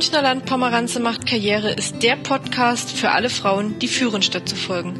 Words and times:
Münchner 0.00 0.22
Land 0.22 0.46
Pomeranze 0.46 0.98
macht 0.98 1.26
Karriere 1.26 1.72
ist 1.72 2.02
der 2.02 2.16
Podcast 2.16 2.90
für 2.90 3.10
alle 3.10 3.28
Frauen, 3.28 3.78
die 3.80 3.86
führen 3.86 4.22
statt 4.22 4.48
zu 4.48 4.56
folgen. 4.56 4.98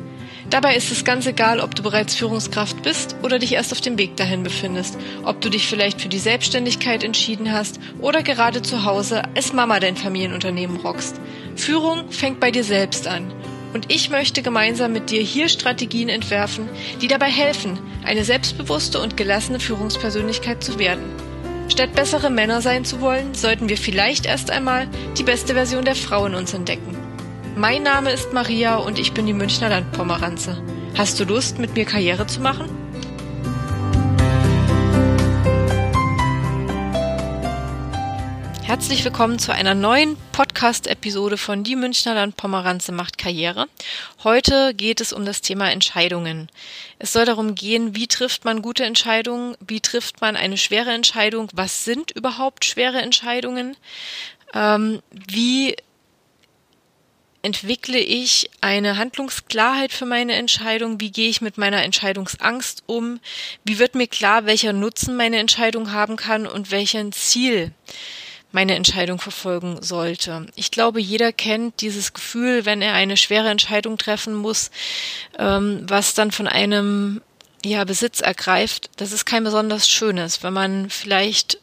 Dabei 0.51 0.77
ist 0.77 0.93
es 0.93 1.07
ganz 1.07 1.27
egal, 1.27 1.61
ob 1.61 1.75
du 1.75 1.83
bereits 1.83 2.15
Führungskraft 2.15 2.83
bist 2.83 3.17
oder 3.23 3.39
dich 3.39 3.55
erst 3.55 3.73
auf 3.73 3.81
dem 3.81 3.97
Weg 3.97 4.19
dahin 4.19 4.43
befindest, 4.43 4.99
ob 5.25 5.41
du 5.41 5.49
dich 5.49 5.67
vielleicht 5.67 6.03
für 6.03 6.11
die 6.11 6.19
Selbstständigkeit 6.19 7.03
entschieden 7.03 7.51
hast 7.51 7.81
oder 8.03 8.23
gerade 8.23 8.61
zu 8.61 8.85
Hause 8.85 9.23
als 9.35 9.55
Mama 9.55 9.81
dein 9.81 9.97
Familienunternehmen 9.97 10.77
rockst. 10.77 11.19
Führung 11.57 12.11
fängt 12.11 12.39
bei 12.39 12.51
dir 12.51 12.63
selbst 12.63 13.09
an. 13.09 13.33
Und 13.73 13.91
ich 13.91 14.11
möchte 14.11 14.43
gemeinsam 14.43 14.93
mit 14.93 15.11
dir 15.11 15.23
hier 15.23 15.49
Strategien 15.49 16.11
entwerfen, 16.11 16.69
die 17.01 17.09
dabei 17.09 17.31
helfen, 17.31 17.79
eine 18.05 18.27
selbstbewusste 18.27 19.01
und 19.01 19.17
gelassene 19.17 19.61
Führungspersönlichkeit 19.61 20.63
zu 20.63 20.79
werden. 20.79 21.30
Statt 21.71 21.95
bessere 21.95 22.31
Männer 22.31 22.61
sein 22.61 22.85
zu 22.85 23.01
wollen, 23.01 23.33
sollten 23.33 23.69
wir 23.69 23.79
vielleicht 23.79 24.27
erst 24.27 24.51
einmal 24.51 24.89
die 25.17 25.23
beste 25.23 25.55
Version 25.55 25.85
der 25.85 25.95
Frau 25.95 26.27
in 26.27 26.35
uns 26.35 26.53
entdecken. 26.53 26.97
Mein 27.57 27.85
Name 27.85 28.11
ist 28.11 28.33
Maria 28.33 28.77
und 28.77 28.99
ich 28.99 29.13
bin 29.13 29.25
die 29.25 29.33
Münchner 29.33 29.69
Landpomeranze. 29.69 30.61
Hast 30.99 31.21
du 31.21 31.25
Lust, 31.25 31.61
mit 31.61 31.77
mir 31.77 31.85
Karriere 31.85 32.27
zu 32.27 32.41
machen? 32.41 32.80
Herzlich 38.71 39.05
willkommen 39.05 39.41
zu 39.41 39.53
einer 39.53 39.75
neuen 39.75 40.17
Podcast-Episode 40.31 41.39
von 41.39 41.65
Die 41.65 41.75
Münchner 41.75 42.15
Landpomeranze 42.15 42.93
macht 42.93 43.19
Karriere. 43.19 43.67
Heute 44.23 44.75
geht 44.75 45.01
es 45.01 45.13
um 45.13 45.25
das 45.25 45.41
Thema 45.41 45.73
Entscheidungen. 45.73 46.49
Es 47.01 47.13
soll 47.13 47.25
darum 47.25 47.57
gehen, 47.57 47.97
wie 47.97 48.07
trifft 48.07 48.45
man 48.45 48.63
gute 48.63 48.85
Entscheidungen, 48.85 49.57
wie 49.59 49.81
trifft 49.81 50.21
man 50.21 50.37
eine 50.37 50.57
schwere 50.57 50.93
Entscheidung, 50.93 51.49
was 51.53 51.85
sind 51.85 52.13
überhaupt 52.13 52.65
schwere 52.65 53.03
Entscheidungen, 53.03 53.77
ähm, 54.55 55.03
wie 55.11 55.75
entwickle 57.43 57.99
ich 57.99 58.51
eine 58.61 58.99
Handlungsklarheit 58.99 59.93
für 59.93 60.07
meine 60.07 60.35
Entscheidung? 60.35 61.01
Wie 61.01 61.11
gehe 61.11 61.29
ich 61.29 61.41
mit 61.41 61.59
meiner 61.59 61.83
Entscheidungsangst 61.83 62.85
um? 62.87 63.19
Wie 63.65 63.81
wird 63.81 63.97
mir 63.97 64.07
klar, 64.07 64.47
welcher 64.47 64.73
Nutzen 64.73 65.17
meine 65.17 65.39
Entscheidung 65.39 65.91
haben 65.91 66.15
kann 66.15 66.47
und 66.47 66.71
welchen 66.71 67.11
Ziel 67.11 67.73
meine 68.53 68.75
Entscheidung 68.75 69.21
verfolgen 69.21 69.79
sollte. 69.81 70.47
Ich 70.57 70.71
glaube, 70.71 71.01
jeder 71.01 71.33
kennt 71.33 71.81
dieses 71.81 72.13
Gefühl, 72.13 72.65
wenn 72.65 72.83
er 72.83 72.95
eine 72.95 73.17
schwere 73.17 73.49
Entscheidung 73.49 73.97
treffen 73.97 74.35
muss, 74.35 74.71
ähm, 75.39 75.83
was 75.89 76.15
dann 76.15 76.33
von 76.33 76.49
einem 76.49 77.21
ja, 77.65 77.85
Besitz 77.85 78.21
ergreift. 78.21 78.91
Das 78.97 79.13
ist 79.13 79.25
kein 79.25 79.45
besonders 79.45 79.89
schönes, 79.89 80.43
wenn 80.43 80.53
man 80.53 80.91
vielleicht 80.91 81.60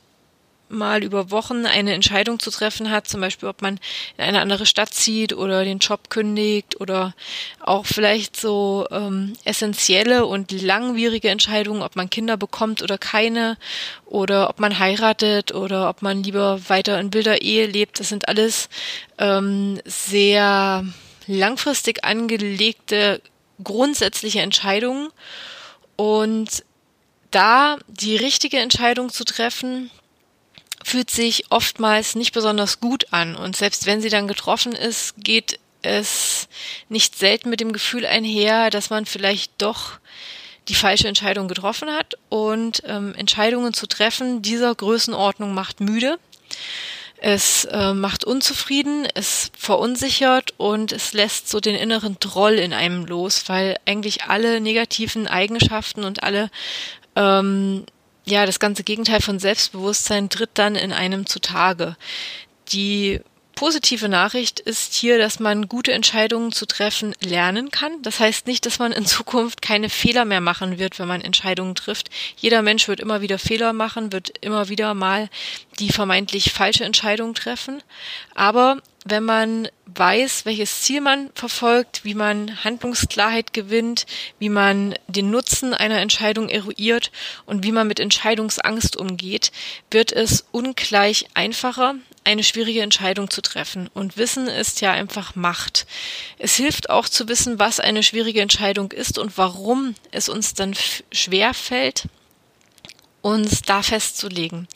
mal 0.69 1.03
über 1.03 1.31
Wochen 1.31 1.65
eine 1.65 1.93
Entscheidung 1.93 2.39
zu 2.39 2.51
treffen 2.51 2.91
hat, 2.91 3.07
zum 3.07 3.21
Beispiel 3.21 3.49
ob 3.49 3.61
man 3.61 3.79
in 4.17 4.23
eine 4.23 4.41
andere 4.41 4.65
Stadt 4.65 4.93
zieht 4.93 5.33
oder 5.33 5.63
den 5.63 5.79
Job 5.79 6.09
kündigt 6.09 6.79
oder 6.79 7.13
auch 7.59 7.85
vielleicht 7.85 8.39
so 8.39 8.87
ähm, 8.91 9.33
essentielle 9.45 10.25
und 10.25 10.51
langwierige 10.51 11.29
Entscheidungen, 11.29 11.81
ob 11.81 11.95
man 11.95 12.09
Kinder 12.09 12.37
bekommt 12.37 12.81
oder 12.81 12.97
keine 12.97 13.57
oder 14.05 14.49
ob 14.49 14.59
man 14.59 14.79
heiratet 14.79 15.53
oder 15.53 15.89
ob 15.89 16.01
man 16.01 16.23
lieber 16.23 16.59
weiter 16.69 16.99
in 16.99 17.13
wilder 17.13 17.41
Ehe 17.41 17.65
lebt. 17.65 17.99
Das 17.99 18.09
sind 18.09 18.27
alles 18.27 18.69
ähm, 19.17 19.79
sehr 19.85 20.85
langfristig 21.27 22.03
angelegte 22.03 23.21
grundsätzliche 23.63 24.41
Entscheidungen 24.41 25.09
und 25.95 26.63
da 27.31 27.77
die 27.87 28.15
richtige 28.15 28.59
Entscheidung 28.59 29.09
zu 29.09 29.25
treffen, 29.25 29.89
fühlt 30.87 31.11
sich 31.11 31.45
oftmals 31.49 32.15
nicht 32.15 32.33
besonders 32.33 32.79
gut 32.79 33.07
an. 33.11 33.35
Und 33.35 33.57
selbst 33.57 33.85
wenn 33.85 34.01
sie 34.01 34.09
dann 34.09 34.27
getroffen 34.27 34.71
ist, 34.71 35.15
geht 35.17 35.59
es 35.81 36.47
nicht 36.87 37.17
selten 37.17 37.49
mit 37.49 37.59
dem 37.59 37.73
Gefühl 37.73 38.05
einher, 38.05 38.69
dass 38.69 38.89
man 38.89 39.05
vielleicht 39.05 39.51
doch 39.57 39.99
die 40.69 40.75
falsche 40.75 41.09
Entscheidung 41.09 41.49
getroffen 41.49 41.89
hat. 41.89 42.15
Und 42.29 42.83
ähm, 42.85 43.13
Entscheidungen 43.15 43.73
zu 43.73 43.85
treffen 43.85 44.41
dieser 44.41 44.73
Größenordnung 44.73 45.53
macht 45.53 45.81
müde. 45.81 46.19
Es 47.17 47.65
äh, 47.65 47.93
macht 47.93 48.23
unzufrieden, 48.23 49.07
es 49.13 49.51
verunsichert 49.57 50.53
und 50.55 50.93
es 50.93 51.11
lässt 51.11 51.49
so 51.49 51.59
den 51.59 51.75
inneren 51.75 52.19
Troll 52.21 52.53
in 52.53 52.73
einem 52.73 53.05
los, 53.05 53.43
weil 53.47 53.75
eigentlich 53.85 54.23
alle 54.25 54.61
negativen 54.61 55.27
Eigenschaften 55.27 56.05
und 56.05 56.23
alle 56.23 56.49
ähm, 57.17 57.85
ja, 58.27 58.45
das 58.45 58.59
ganze 58.59 58.83
Gegenteil 58.83 59.21
von 59.21 59.39
Selbstbewusstsein 59.39 60.29
tritt 60.29 60.51
dann 60.55 60.75
in 60.75 60.91
einem 60.91 61.25
zutage. 61.25 61.95
Die 62.73 63.21
positive 63.57 64.07
Nachricht 64.07 64.59
ist 64.59 64.93
hier, 64.93 65.17
dass 65.17 65.39
man 65.39 65.67
gute 65.67 65.91
Entscheidungen 65.91 66.51
zu 66.51 66.67
treffen 66.67 67.15
lernen 67.19 67.71
kann. 67.71 68.03
Das 68.03 68.19
heißt 68.19 68.45
nicht, 68.45 68.67
dass 68.67 68.77
man 68.77 68.91
in 68.91 69.07
Zukunft 69.07 69.63
keine 69.63 69.89
Fehler 69.89 70.25
mehr 70.25 70.41
machen 70.41 70.77
wird, 70.77 70.99
wenn 70.99 71.07
man 71.07 71.21
Entscheidungen 71.21 71.73
trifft. 71.73 72.11
Jeder 72.37 72.61
Mensch 72.61 72.87
wird 72.87 72.99
immer 72.99 73.21
wieder 73.21 73.39
Fehler 73.39 73.73
machen, 73.73 74.13
wird 74.13 74.31
immer 74.41 74.69
wieder 74.69 74.93
mal 74.93 75.27
die 75.79 75.89
vermeintlich 75.89 76.53
falsche 76.53 76.85
Entscheidung 76.85 77.33
treffen. 77.33 77.81
Aber 78.35 78.77
wenn 79.05 79.23
man 79.23 79.69
weiß, 79.87 80.45
welches 80.45 80.81
Ziel 80.81 81.01
man 81.01 81.31
verfolgt, 81.33 82.03
wie 82.03 82.13
man 82.13 82.63
Handlungsklarheit 82.63 83.53
gewinnt, 83.53 84.05
wie 84.37 84.49
man 84.49 84.93
den 85.07 85.31
Nutzen 85.31 85.73
einer 85.73 85.99
Entscheidung 85.99 86.49
eruiert 86.49 87.11
und 87.47 87.63
wie 87.63 87.71
man 87.71 87.87
mit 87.87 87.99
Entscheidungsangst 87.99 88.97
umgeht, 88.97 89.51
wird 89.89 90.11
es 90.11 90.45
ungleich 90.51 91.27
einfacher, 91.33 91.95
eine 92.27 92.43
schwierige 92.43 92.81
Entscheidung 92.81 93.29
zu 93.29 93.41
treffen. 93.41 93.89
Und 93.93 94.17
Wissen 94.17 94.47
ist 94.47 94.81
ja 94.81 94.91
einfach 94.91 95.35
Macht. 95.35 95.87
Es 96.37 96.55
hilft 96.55 96.89
auch 96.89 97.07
zu 97.07 97.29
wissen, 97.29 97.57
was 97.57 97.79
eine 97.79 98.03
schwierige 98.03 98.41
Entscheidung 98.41 98.91
ist 98.91 99.17
und 99.17 99.37
warum 99.37 99.95
es 100.11 100.27
uns 100.27 100.53
dann 100.53 100.75
schwer 101.11 101.53
fällt, 101.53 102.03
uns 103.21 103.61
da 103.61 103.81
festzulegen, 103.81 104.67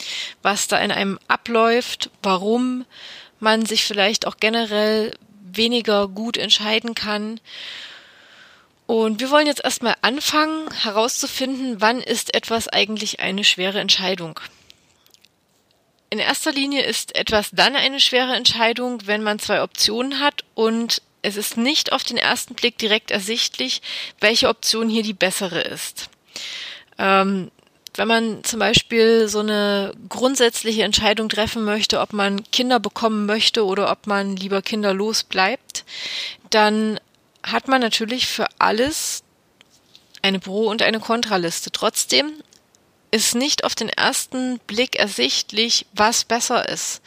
was 0.42 0.70
da 0.70 0.80
in 0.80 0.92
einem 0.92 1.20
abläuft, 1.28 2.10
warum 2.24 2.86
man 3.40 3.66
sich 3.66 3.84
vielleicht 3.84 4.26
auch 4.26 4.38
generell 4.38 5.14
weniger 5.44 6.08
gut 6.08 6.38
entscheiden 6.38 6.96
kann. 6.96 7.42
Und 8.88 9.20
wir 9.20 9.30
wollen 9.30 9.48
jetzt 9.48 9.64
erstmal 9.64 9.96
anfangen 10.02 10.72
herauszufinden, 10.72 11.82
wann 11.82 12.00
ist 12.02 12.34
etwas 12.34 12.70
eigentlich 12.70 13.20
eine 13.20 13.44
schwere 13.44 13.80
Entscheidung. 13.80 14.40
In 16.12 16.20
erster 16.20 16.52
Linie 16.52 16.84
ist 16.84 17.16
etwas 17.16 17.52
dann 17.54 17.78
eine 17.78 18.02
schwere 18.02 18.36
Entscheidung, 18.36 19.08
wenn 19.08 19.24
man 19.24 19.40
zwei 19.40 19.64
Optionen 19.64 20.20
hat 20.20 20.44
und 20.56 21.02
es 21.22 21.38
ist 21.38 21.56
nicht 21.56 21.94
auf 21.94 22.04
den 22.04 22.18
ersten 22.18 22.54
Blick 22.54 22.78
direkt 22.78 23.12
ersichtlich, 23.12 23.82
welche 24.20 24.50
Option 24.50 24.90
hier 24.90 25.04
die 25.04 25.14
bessere 25.14 25.62
ist. 25.62 26.10
Ähm, 26.98 27.50
wenn 27.96 28.10
man 28.10 28.44
zum 28.44 28.60
Beispiel 28.60 29.30
so 29.30 29.40
eine 29.40 29.94
grundsätzliche 30.10 30.84
Entscheidung 30.84 31.30
treffen 31.30 31.64
möchte, 31.64 32.02
ob 32.02 32.12
man 32.12 32.44
Kinder 32.52 32.82
bekommen 32.82 33.26
möchte 33.26 33.66
oder 33.66 33.90
ob 33.90 34.06
man 34.06 34.36
lieber 34.36 34.62
kinderlos 34.62 35.24
bleibt, 35.24 35.86
dann 36.50 37.00
hat 37.42 37.70
man 37.70 37.80
natürlich 37.80 38.28
für 38.28 38.48
alles 38.60 39.24
eine 40.22 40.40
Pro- 40.40 40.70
und 40.70 40.82
eine 40.82 41.00
Kontraliste. 41.00 41.72
Trotzdem 41.72 42.34
ist 43.12 43.36
nicht 43.36 43.66
auf 43.66 43.76
den 43.76 43.90
ersten 43.90 44.60
Blick 44.68 44.96
ersichtlich, 44.96 45.86
was 45.94 46.24
besser 46.24 46.68
ist. 46.70 47.02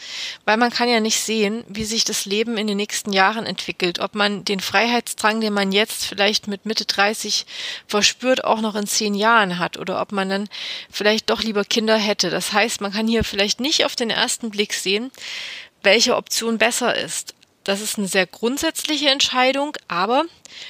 Weil 0.44 0.58
man 0.58 0.70
kann 0.70 0.88
ja 0.88 1.00
nicht 1.00 1.18
sehen, 1.18 1.64
wie 1.66 1.84
sich 1.84 2.04
das 2.04 2.26
Leben 2.26 2.58
in 2.58 2.66
den 2.66 2.76
nächsten 2.76 3.12
Jahren 3.12 3.46
entwickelt. 3.46 3.98
Ob 4.00 4.14
man 4.14 4.44
den 4.44 4.60
Freiheitsdrang, 4.60 5.40
den 5.40 5.54
man 5.54 5.72
jetzt 5.72 6.04
vielleicht 6.04 6.46
mit 6.46 6.66
Mitte 6.66 6.84
30 6.84 7.46
verspürt, 7.88 8.44
auch 8.44 8.60
noch 8.60 8.74
in 8.74 8.86
zehn 8.86 9.14
Jahren 9.14 9.58
hat. 9.58 9.78
Oder 9.78 10.00
ob 10.02 10.12
man 10.12 10.28
dann 10.28 10.48
vielleicht 10.90 11.30
doch 11.30 11.42
lieber 11.42 11.64
Kinder 11.64 11.96
hätte. 11.96 12.28
Das 12.28 12.52
heißt, 12.52 12.82
man 12.82 12.92
kann 12.92 13.08
hier 13.08 13.24
vielleicht 13.24 13.60
nicht 13.60 13.86
auf 13.86 13.96
den 13.96 14.10
ersten 14.10 14.50
Blick 14.50 14.74
sehen, 14.74 15.10
welche 15.82 16.16
Option 16.16 16.58
besser 16.58 16.94
ist. 16.94 17.34
Das 17.64 17.80
ist 17.80 17.96
eine 17.96 18.08
sehr 18.08 18.26
grundsätzliche 18.26 19.08
Entscheidung, 19.08 19.74
aber 19.88 20.26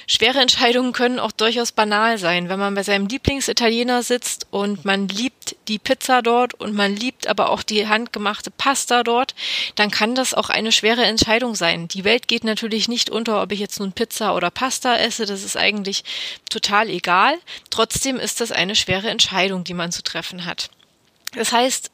schwere 0.07 0.39
Entscheidungen 0.39 0.93
können 0.93 1.19
auch 1.19 1.33
durchaus 1.33 1.73
banal 1.73 2.17
sein. 2.17 2.47
Wenn 2.47 2.57
man 2.57 2.73
bei 2.73 2.83
seinem 2.83 3.07
Lieblingsitaliener 3.07 4.01
sitzt 4.01 4.47
und 4.49 4.85
man 4.85 5.09
liebt 5.09 5.57
die 5.67 5.77
Pizza 5.77 6.21
dort 6.21 6.53
und 6.53 6.73
man 6.73 6.95
liebt 6.95 7.27
aber 7.27 7.49
auch 7.49 7.63
die 7.63 7.89
handgemachte 7.89 8.49
Pasta 8.49 9.03
dort, 9.03 9.35
dann 9.75 9.91
kann 9.91 10.15
das 10.15 10.33
auch 10.33 10.49
eine 10.49 10.71
schwere 10.71 11.03
Entscheidung 11.03 11.53
sein. 11.55 11.89
Die 11.89 12.05
Welt 12.05 12.29
geht 12.29 12.45
natürlich 12.45 12.87
nicht 12.87 13.09
unter, 13.09 13.41
ob 13.41 13.51
ich 13.51 13.59
jetzt 13.59 13.81
nun 13.81 13.91
Pizza 13.91 14.33
oder 14.33 14.49
Pasta 14.49 14.95
esse, 14.95 15.25
das 15.25 15.43
ist 15.43 15.57
eigentlich 15.57 16.05
total 16.49 16.89
egal. 16.89 17.35
Trotzdem 17.71 18.17
ist 18.17 18.39
das 18.39 18.53
eine 18.53 18.75
schwere 18.75 19.09
Entscheidung, 19.09 19.65
die 19.65 19.73
man 19.73 19.91
zu 19.91 20.01
treffen 20.01 20.45
hat. 20.45 20.69
Das 21.33 21.51
heißt, 21.51 21.91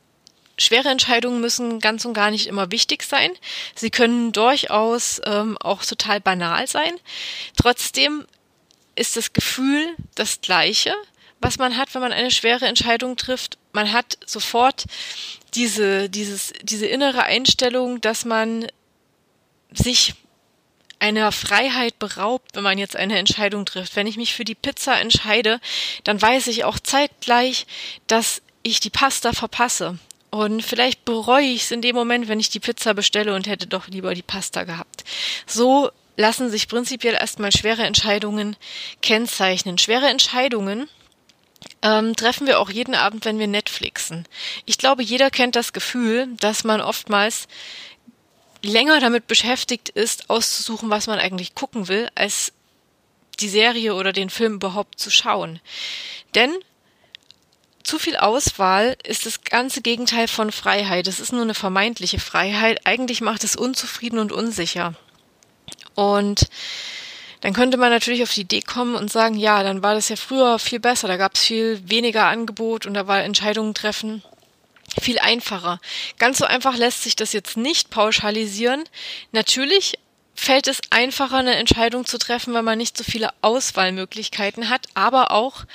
schwere 0.62 0.90
Entscheidungen 0.90 1.42
müssen 1.42 1.80
ganz 1.80 2.06
und 2.06 2.13
gar 2.13 2.31
nicht 2.31 2.48
immer 2.48 2.72
wichtig 2.72 3.04
sein. 3.04 3.31
Sie 3.75 3.90
können 3.90 4.31
durchaus 4.31 5.22
ähm, 5.25 5.58
auch 5.58 5.84
total 5.84 6.22
banal 6.22 6.68
sein. 6.68 6.94
Trotzdem 7.58 8.25
ist 8.96 9.18
das 9.18 9.34
Gefühl 9.34 9.96
das 10.16 10.42
gleiche, 10.42 10.94
was 11.40 11.58
man 11.58 11.78
hat, 11.78 11.94
wenn 11.94 12.02
man 12.02 12.13
eine 12.13 12.31
schwere 12.31 12.66
Entscheidung 12.66 13.18
trifft. 13.18 13.58
Man 13.74 13.92
hat 13.92 14.18
sofort 14.25 14.86
diese, 15.56 16.10
dieses, 16.10 16.54
diese 16.62 16.86
innere 16.86 17.24
Einstellung, 17.24 18.00
dass 18.02 18.25
man 18.25 18.68
sich 19.72 20.13
einer 21.00 21.31
Freiheit 21.31 21.98
beraubt, 21.98 22.52
wenn 22.56 22.63
man 22.63 22.78
jetzt 22.78 22.96
eine 22.96 23.18
Entscheidung 23.18 23.66
trifft. 23.66 23.96
Wenn 23.96 24.06
ich 24.06 24.18
mich 24.18 24.36
für 24.36 24.46
die 24.46 24.56
Pizza 24.56 25.00
entscheide, 25.00 25.60
dann 26.04 26.22
weiß 26.22 26.48
ich 26.48 26.63
auch 26.63 26.80
zeitgleich, 26.80 27.66
dass 28.06 28.42
ich 28.62 28.80
die 28.80 28.92
Pasta 28.92 29.34
verpasse. 29.34 29.98
Und 30.31 30.63
vielleicht 30.63 31.04
bereue 31.04 31.45
ich 31.45 31.63
es 31.63 31.72
in 31.72 31.81
dem 31.81 31.95
Moment, 31.95 32.30
wenn 32.30 32.39
ich 32.39 32.50
die 32.50 32.62
Pizza 32.62 32.94
bestelle 32.94 33.36
und 33.36 33.48
hätte 33.48 33.68
doch 33.68 33.88
lieber 33.88 34.13
die 34.16 34.22
Pasta 34.22 34.63
gehabt. 34.63 35.04
So 35.45 35.92
lassen 36.16 36.50
sich 36.50 36.69
prinzipiell 36.69 37.16
erstmal 37.16 37.51
schwere 37.51 37.83
Entscheidungen 37.83 38.56
kennzeichnen. 39.01 39.78
Schwere 39.78 40.07
Entscheidungen 40.07 40.88
ähm, 41.81 42.16
treffen 42.16 42.48
wir 42.48 42.60
auch 42.60 42.69
jeden 42.69 42.95
Abend, 42.95 43.25
wenn 43.25 43.39
wir 43.39 43.48
Netflixen. 43.48 44.25
Ich 44.66 44.78
glaube, 44.78 45.04
jeder 45.04 45.30
kennt 45.30 45.57
das 45.57 45.74
Gefühl, 45.74 46.28
dass 46.39 46.63
man 46.63 46.80
oftmals 46.80 47.48
länger 48.63 49.00
damit 49.00 49.27
beschäftigt 49.27 49.89
ist, 49.89 50.30
auszusuchen, 50.30 50.89
was 50.89 51.07
man 51.07 51.19
eigentlich 51.19 51.56
gucken 51.56 51.88
will, 51.88 52.10
als 52.16 52.54
die 53.39 53.50
Serie 53.50 53.95
oder 53.95 54.13
den 54.13 54.30
Film 54.30 54.56
überhaupt 54.56 55.00
zu 55.00 55.10
schauen. 55.10 55.60
Denn 56.36 56.54
zu 57.83 58.00
viel 58.00 58.16
Auswahl 58.16 58.98
ist 59.04 59.25
das 59.25 59.44
ganze 59.44 59.81
Gegenteil 59.81 60.28
von 60.28 60.51
Freiheit. 60.51 61.07
Es 61.07 61.19
ist 61.19 61.31
nur 61.31 61.42
eine 61.42 61.54
vermeintliche 61.54 62.19
Freiheit. 62.19 62.86
Eigentlich 62.86 63.22
macht 63.22 63.44
es 63.44 63.56
unzufrieden 63.56 64.19
und 64.19 64.31
unsicher. 64.31 64.94
Und 65.95 66.48
dann 67.42 67.54
könnte 67.54 67.78
man 67.78 67.89
natürlich 67.89 68.24
auf 68.24 68.33
die 68.33 68.42
Idee 68.42 68.62
kommen 68.62 68.95
und 68.95 69.12
sagen, 69.12 69.36
ja, 69.36 69.63
dann 69.63 69.83
war 69.83 69.95
das 69.95 70.10
ja 70.10 70.16
früher 70.16 70.60
viel 70.60 70.80
besser, 70.80 71.07
da 71.07 71.18
gab 71.18 71.33
es 71.36 71.42
viel 71.42 71.81
weniger 71.89 72.25
Angebot 72.28 72.86
und 72.86 72.94
da 72.94 73.07
war 73.07 73.24
Entscheidungen 73.24 73.74
treffen 73.74 74.24
viel 75.00 75.19
einfacher. 75.19 75.80
Ganz 76.18 76.39
so 76.39 76.45
einfach 76.45 76.75
lässt 76.75 77.04
sich 77.04 77.16
das 77.16 77.34
jetzt 77.34 77.57
nicht 77.57 77.89
pauschalisieren. 77.89 78.84
Natürlich 79.31 79.98
fällt 80.36 80.68
es 80.68 80.81
einfacher, 80.89 81.38
eine 81.38 81.56
Entscheidung 81.56 82.06
zu 82.06 82.18
treffen, 82.18 82.54
wenn 82.54 82.66
man 82.66 82.78
nicht 82.78 82.98
so 82.98 83.04
viele 83.04 83.30
Auswahlmöglichkeiten 83.42 84.69
hat, 84.69 84.88
aber 84.94 85.31
auch 85.31 85.66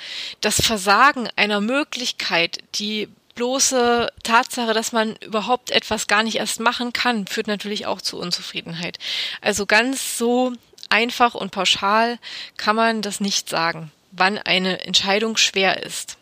das 0.41 0.61
Versagen 0.61 1.29
einer 1.35 1.61
Möglichkeit, 1.61 2.59
die 2.75 3.07
bloße 3.35 4.11
Tatsache, 4.23 4.73
dass 4.73 4.91
man 4.91 5.15
überhaupt 5.17 5.69
etwas 5.71 6.07
gar 6.07 6.23
nicht 6.23 6.37
erst 6.37 6.59
machen 6.59 6.91
kann, 6.91 7.27
führt 7.27 7.47
natürlich 7.47 7.85
auch 7.85 8.01
zu 8.01 8.17
Unzufriedenheit. 8.17 8.97
Also 9.41 9.65
ganz 9.65 10.17
so 10.17 10.53
einfach 10.89 11.35
und 11.35 11.51
pauschal 11.51 12.17
kann 12.57 12.75
man 12.75 13.01
das 13.01 13.19
nicht 13.19 13.47
sagen, 13.47 13.91
wann 14.11 14.37
eine 14.37 14.81
Entscheidung 14.85 15.37
schwer 15.37 15.83
ist. 15.83 16.17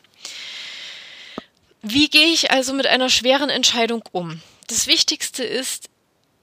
Wie 1.81 2.09
gehe 2.09 2.27
ich 2.27 2.51
also 2.51 2.73
mit 2.73 2.87
einer 2.87 3.09
schweren 3.09 3.49
Entscheidung 3.49 4.03
um? 4.11 4.41
Das 4.67 4.87
Wichtigste 4.87 5.43
ist, 5.43 5.89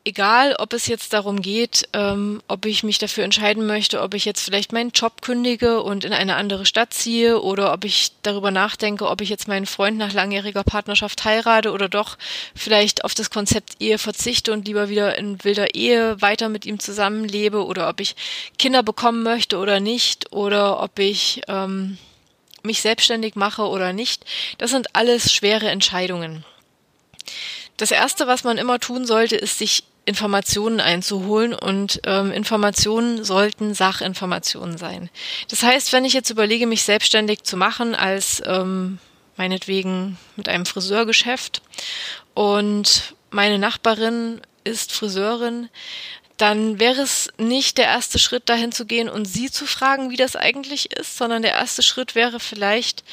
egal 0.05 0.57
ob 0.59 0.73
es 0.73 0.87
jetzt 0.87 1.13
darum 1.13 1.43
geht, 1.43 1.89
ähm, 1.93 2.43
ob 2.49 2.67
ich 2.67 2.83
mich 2.83 2.99
dafür 2.99 3.25
entscheiden 3.25 3.67
möchte, 3.67 4.01
ob 4.03 4.15
ich 4.15 4.25
jetzt 4.25 4.43
vielleicht 4.43 4.73
meinen 4.73 4.91
Job 4.91 5.23
kündige 5.23 5.83
und 5.83 6.05
in 6.05 6.13
eine 6.13 6.35
andere 6.37 6.67
Stadt 6.67 6.93
ziehe 6.93 7.41
oder 7.41 7.73
ob 7.73 7.85
ich 7.85 8.13
darüber 8.23 8.51
nachdenke, 8.51 9.09
ob 9.09 9.21
ich 9.21 9.29
jetzt 9.29 9.49
meinen 9.49 9.67
Freund 9.67 9.99
nach 9.99 10.13
langjähriger 10.13 10.65
Partnerschaft 10.65 11.25
heirate 11.25 11.71
oder 11.73 11.89
doch 11.89 12.19
vielleicht 12.55 13.05
auf 13.05 13.15
das 13.15 13.31
Konzept 13.31 13.81
Ehe 13.81 13.99
verzichte 13.99 14.53
und 14.53 14.67
lieber 14.67 14.89
wieder 14.89 15.17
in 15.19 15.43
wilder 15.45 15.75
Ehe 15.75 16.21
weiter 16.21 16.49
mit 16.49 16.67
ihm 16.67 16.81
zusammenlebe 16.81 17.65
oder 17.65 17.89
ob 17.89 18.01
ich 18.01 18.17
Kinder 18.59 18.83
bekommen 18.83 19.23
möchte 19.23 19.59
oder 19.59 19.79
nicht 19.79 20.33
oder 20.33 20.83
ob 20.83 20.99
ich 20.99 21.43
ähm, 21.47 21.99
mich 22.65 22.81
selbstständig 22.81 23.37
mache 23.37 23.63
oder 23.69 23.93
nicht, 23.93 24.25
das 24.59 24.71
sind 24.71 24.95
alles 24.95 25.33
schwere 25.33 25.69
Entscheidungen. 25.69 26.45
Das 27.77 27.91
Erste, 27.91 28.27
was 28.27 28.45
man 28.45 28.59
immer 28.59 28.79
tun 28.79 29.07
sollte, 29.07 29.37
ist 29.37 29.59
sich 29.59 29.85
Informationen 30.05 30.81
einzuholen 30.81 31.55
und 31.55 32.01
ähm, 32.07 32.33
Informationen 32.33 33.25
sollten 33.25 33.75
Sachinformationen 33.75 34.77
sein. 34.77 35.11
Das 35.49 35.63
heißt, 35.63 35.93
wenn 35.93 36.05
ich 36.05 36.13
jetzt 36.13 36.31
überlege, 36.31 36.67
mich 36.67 36.83
selbstständig 36.83 37.45
zu 37.45 37.57
machen 37.57 37.95
als 37.95 38.43
ähm, 38.45 38.99
meinetwegen 39.37 40.19
mit 40.37 40.49
einem 40.49 40.67
Friseurgeschäft 40.67 41.63
und 42.35 43.15
meine 43.31 43.59
Nachbarin 43.59 44.41
ist 44.65 44.93
Friseurin, 44.93 45.69
dann 46.37 46.81
wäre 46.81 47.03
es 47.03 47.29
nicht 47.39 47.79
der 47.79 47.85
erste 47.87 48.19
Schritt, 48.19 48.49
dahin 48.49 48.73
zu 48.73 48.85
gehen 48.85 49.09
und 49.09 49.27
sie 49.27 49.51
zu 49.51 49.67
fragen, 49.67 50.11
wie 50.11 50.17
das 50.17 50.35
eigentlich 50.35 50.91
ist, 50.91 51.17
sondern 51.17 51.43
der 51.43 51.53
erste 51.53 51.83
Schritt 51.83 52.17
wäre 52.17 52.41
vielleicht 52.41 53.05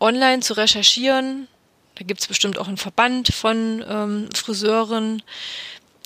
online 0.00 0.40
zu 0.40 0.54
recherchieren. 0.54 1.48
Da 1.94 2.04
gibt 2.04 2.20
es 2.20 2.26
bestimmt 2.26 2.58
auch 2.58 2.68
einen 2.68 2.76
Verband 2.76 3.32
von 3.32 3.82
ähm, 3.88 4.28
Friseuren, 4.34 5.22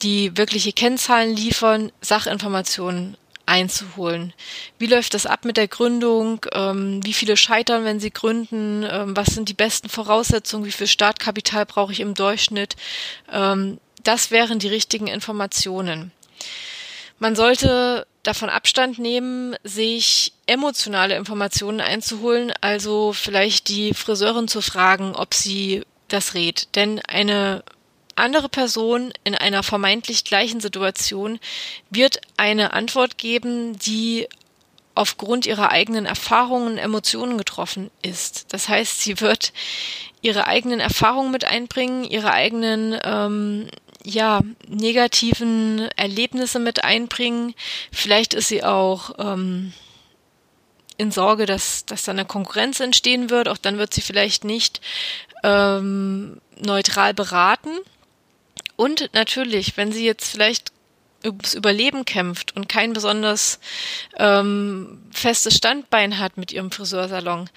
die 0.03 0.37
wirkliche 0.37 0.73
Kennzahlen 0.73 1.35
liefern, 1.35 1.93
Sachinformationen 2.01 3.17
einzuholen. 3.47 4.35
Wie 4.79 4.87
läuft 4.87 5.15
das 5.15 5.27
ab 5.27 5.45
mit 5.45 5.57
der 5.57 5.69
Gründung? 5.69 6.45
Ähm, 6.53 7.01
wie 7.03 7.15
viele 7.15 7.37
scheitern, 7.37 7.85
wenn 7.85 7.99
sie 7.99 8.11
gründen? 8.11 8.87
Ähm, 8.89 9.17
was 9.17 9.29
sind 9.29 9.49
die 9.49 9.55
besten 9.55 9.89
Voraussetzungen? 9.89 10.67
Wie 10.67 10.73
viel 10.73 10.87
Startkapital 10.87 11.65
brauche 11.65 11.93
ich 11.93 12.01
im 12.01 12.15
Durchschnitt? 12.15 12.77
Ähm, 13.33 13.79
das 14.05 14.31
wären 14.31 14.59
die 14.59 14.69
richtigen 14.69 15.07
Informationen. 15.07 16.13
Man 17.19 17.35
sollte 17.35 18.07
davon 18.23 18.51
Abstand 18.51 18.99
nehmen, 18.99 19.57
sich 19.65 20.33
emotionale 20.47 21.17
Informationen 21.17 21.81
einzuholen, 21.81 22.53
also 22.61 23.13
vielleicht 23.13 23.69
die 23.69 23.95
Friseurin 23.95 24.47
zu 24.47 24.61
fragen, 24.61 25.17
ob 25.17 25.35
sie 25.35 25.85
das 26.09 26.35
rät. 26.35 26.69
Denn 26.75 27.01
eine 27.01 27.65
andere 28.19 28.49
Person 28.49 29.13
in 29.25 29.35
einer 29.35 29.63
vermeintlich 29.63 30.25
gleichen 30.25 30.61
Situation 30.61 31.39
wird 31.91 32.21
eine 32.37 32.73
Antwort 32.73 33.19
geben, 33.19 33.79
die 33.79 34.29
aufgrund 34.95 35.47
ihrer 35.47 35.71
eigenen 35.71 36.07
Erfahrungen 36.07 36.73
und 36.73 36.79
Emotionen 36.79 37.39
getroffen 37.39 37.91
ist. 38.03 38.53
Das 38.53 38.69
heißt, 38.69 39.01
sie 39.01 39.21
wird 39.21 39.53
ihre 40.23 40.49
eigenen 40.49 40.81
Erfahrungen 40.81 41.31
mit 41.31 41.45
einbringen, 41.45 42.05
ihre 42.05 42.33
eigenen 42.33 42.99
ähm, 43.05 43.69
ja, 44.05 44.41
negativen 44.67 45.89
Erlebnisse 45.97 46.59
mit 46.59 46.83
einbringen. 46.83 47.55
Vielleicht 47.93 48.35
ist 48.35 48.49
sie 48.49 48.65
auch 48.65 49.15
ähm, 49.19 49.73
in 50.97 51.13
Sorge, 51.13 51.47
dass, 51.47 51.87
dass 51.87 52.05
da 52.05 52.13
eine 52.13 52.25
Konkurrenz 52.25 52.81
entstehen 52.81 53.31
wird. 53.31 53.49
Auch 53.49 53.59
dann 53.59 53.79
wird 53.79 53.95
sie 53.95 54.01
vielleicht 54.01 54.45
nicht 54.45 54.81
ähm, 55.45 56.41
neutral 56.61 57.15
beraten. 57.15 57.71
Und 58.79 59.11
natürlich, 59.13 59.77
wenn 59.77 59.91
sie 59.91 60.07
jetzt 60.07 60.31
vielleicht 60.31 60.71
ums 61.25 61.55
Überleben 61.55 62.05
kämpft 62.05 62.55
und 62.55 62.69
kein 62.69 62.93
besonders 62.93 63.59
ähm, 64.17 65.03
festes 65.11 65.57
Standbein 65.57 66.21
hat 66.21 66.37
mit 66.37 66.53
ihrem 66.53 66.71
Friseursalon, 66.71 67.51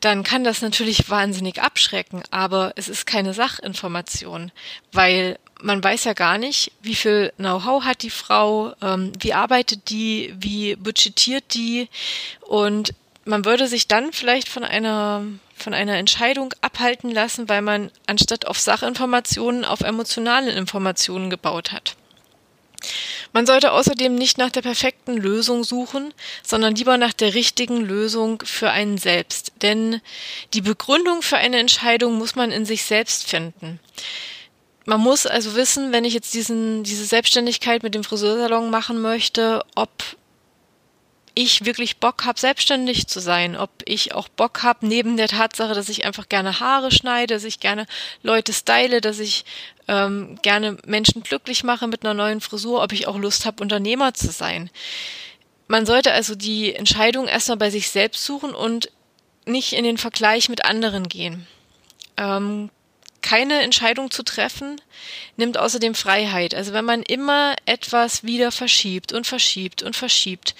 dann 0.00 0.24
kann 0.24 0.42
das 0.42 0.62
natürlich 0.62 1.08
wahnsinnig 1.08 1.62
abschrecken, 1.62 2.24
aber 2.32 2.72
es 2.74 2.88
ist 2.88 3.06
keine 3.06 3.34
Sachinformation, 3.34 4.50
weil 4.90 5.38
man 5.62 5.82
weiß 5.82 6.02
ja 6.02 6.12
gar 6.12 6.38
nicht, 6.38 6.72
wie 6.82 6.96
viel 6.96 7.32
Know-how 7.36 7.84
hat 7.84 8.02
die 8.02 8.10
Frau, 8.10 8.74
ähm, 8.82 9.12
wie 9.20 9.32
arbeitet 9.32 9.90
die, 9.90 10.34
wie 10.40 10.74
budgetiert 10.74 11.54
die. 11.54 11.88
Und 12.40 12.94
man 13.24 13.44
würde 13.44 13.68
sich 13.68 13.86
dann 13.86 14.12
vielleicht 14.12 14.48
von 14.48 14.64
einer 14.64 15.22
von 15.56 15.74
einer 15.74 15.96
Entscheidung 15.96 16.52
abhalten 16.60 17.10
lassen, 17.10 17.48
weil 17.48 17.62
man 17.62 17.90
anstatt 18.06 18.46
auf 18.46 18.58
Sachinformationen 18.58 19.64
auf 19.64 19.80
emotionale 19.80 20.52
Informationen 20.52 21.30
gebaut 21.30 21.72
hat. 21.72 21.96
Man 23.32 23.46
sollte 23.46 23.72
außerdem 23.72 24.14
nicht 24.14 24.38
nach 24.38 24.50
der 24.50 24.62
perfekten 24.62 25.16
Lösung 25.16 25.64
suchen, 25.64 26.14
sondern 26.44 26.74
lieber 26.76 26.96
nach 26.98 27.12
der 27.12 27.34
richtigen 27.34 27.80
Lösung 27.80 28.42
für 28.44 28.70
einen 28.70 28.96
selbst. 28.96 29.52
Denn 29.62 30.00
die 30.52 30.60
Begründung 30.60 31.22
für 31.22 31.36
eine 31.36 31.58
Entscheidung 31.58 32.14
muss 32.14 32.36
man 32.36 32.52
in 32.52 32.64
sich 32.64 32.84
selbst 32.84 33.28
finden. 33.28 33.80
Man 34.86 35.00
muss 35.00 35.26
also 35.26 35.54
wissen, 35.54 35.92
wenn 35.92 36.04
ich 36.04 36.14
jetzt 36.14 36.34
diesen, 36.34 36.84
diese 36.84 37.06
Selbstständigkeit 37.06 37.82
mit 37.82 37.94
dem 37.94 38.04
Friseursalon 38.04 38.70
machen 38.70 39.00
möchte, 39.00 39.64
ob 39.74 39.90
ich 41.34 41.64
wirklich 41.64 41.98
Bock 41.98 42.24
habe, 42.24 42.38
selbstständig 42.38 43.08
zu 43.08 43.20
sein, 43.20 43.56
ob 43.56 43.70
ich 43.84 44.14
auch 44.14 44.28
Bock 44.28 44.62
habe, 44.62 44.86
neben 44.86 45.16
der 45.16 45.28
Tatsache, 45.28 45.74
dass 45.74 45.88
ich 45.88 46.04
einfach 46.04 46.28
gerne 46.28 46.60
Haare 46.60 46.92
schneide, 46.92 47.34
dass 47.34 47.44
ich 47.44 47.60
gerne 47.60 47.86
Leute 48.22 48.52
style, 48.52 49.00
dass 49.00 49.18
ich 49.18 49.44
ähm, 49.88 50.38
gerne 50.42 50.76
Menschen 50.86 51.22
glücklich 51.22 51.64
mache 51.64 51.88
mit 51.88 52.04
einer 52.04 52.14
neuen 52.14 52.40
Frisur, 52.40 52.82
ob 52.82 52.92
ich 52.92 53.06
auch 53.08 53.18
Lust 53.18 53.46
habe, 53.46 53.62
Unternehmer 53.62 54.14
zu 54.14 54.30
sein. 54.30 54.70
Man 55.66 55.86
sollte 55.86 56.12
also 56.12 56.34
die 56.34 56.74
Entscheidung 56.74 57.26
erstmal 57.26 57.58
bei 57.58 57.70
sich 57.70 57.90
selbst 57.90 58.24
suchen 58.24 58.54
und 58.54 58.90
nicht 59.44 59.72
in 59.72 59.84
den 59.84 59.98
Vergleich 59.98 60.48
mit 60.48 60.64
anderen 60.64 61.08
gehen. 61.08 61.46
Ähm, 62.16 62.70
keine 63.22 63.62
Entscheidung 63.62 64.10
zu 64.10 64.22
treffen, 64.22 64.78
nimmt 65.36 65.56
außerdem 65.56 65.94
Freiheit. 65.94 66.54
Also 66.54 66.74
wenn 66.74 66.84
man 66.84 67.02
immer 67.02 67.56
etwas 67.64 68.22
wieder 68.22 68.52
verschiebt 68.52 69.14
und 69.14 69.26
verschiebt 69.26 69.82
und 69.82 69.96
verschiebt, 69.96 70.54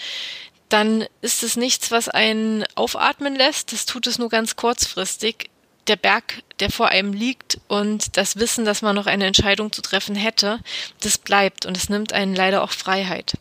dann 0.68 1.06
ist 1.21 1.42
es 1.42 1.56
nichts, 1.56 1.90
was 1.90 2.09
einen 2.09 2.64
aufatmen 2.75 3.37
lässt. 3.37 3.73
Das 3.73 3.87
tut 3.87 4.06
es 4.06 4.18
nur 4.18 4.28
ganz 4.28 4.56
kurzfristig. 4.56 5.50
der 5.87 5.97
Berg, 5.97 6.42
der 6.61 6.71
vor 6.71 6.88
einem 6.88 7.12
liegt 7.12 7.61
und 7.68 8.16
das 8.16 8.37
Wissen, 8.37 8.64
dass 8.64 8.80
man 8.80 8.97
noch 8.97 9.06
eine 9.06 9.26
Entscheidung 9.26 9.71
zu 9.71 9.83
treffen 9.83 10.14
hätte, 10.14 10.61
das 11.02 11.18
bleibt 11.18 11.66
und 11.66 11.76
es 11.76 11.90
nimmt 11.90 12.14
einen 12.14 12.35
leider 12.35 12.62
auch 12.62 12.71
Freiheit. 12.73 13.35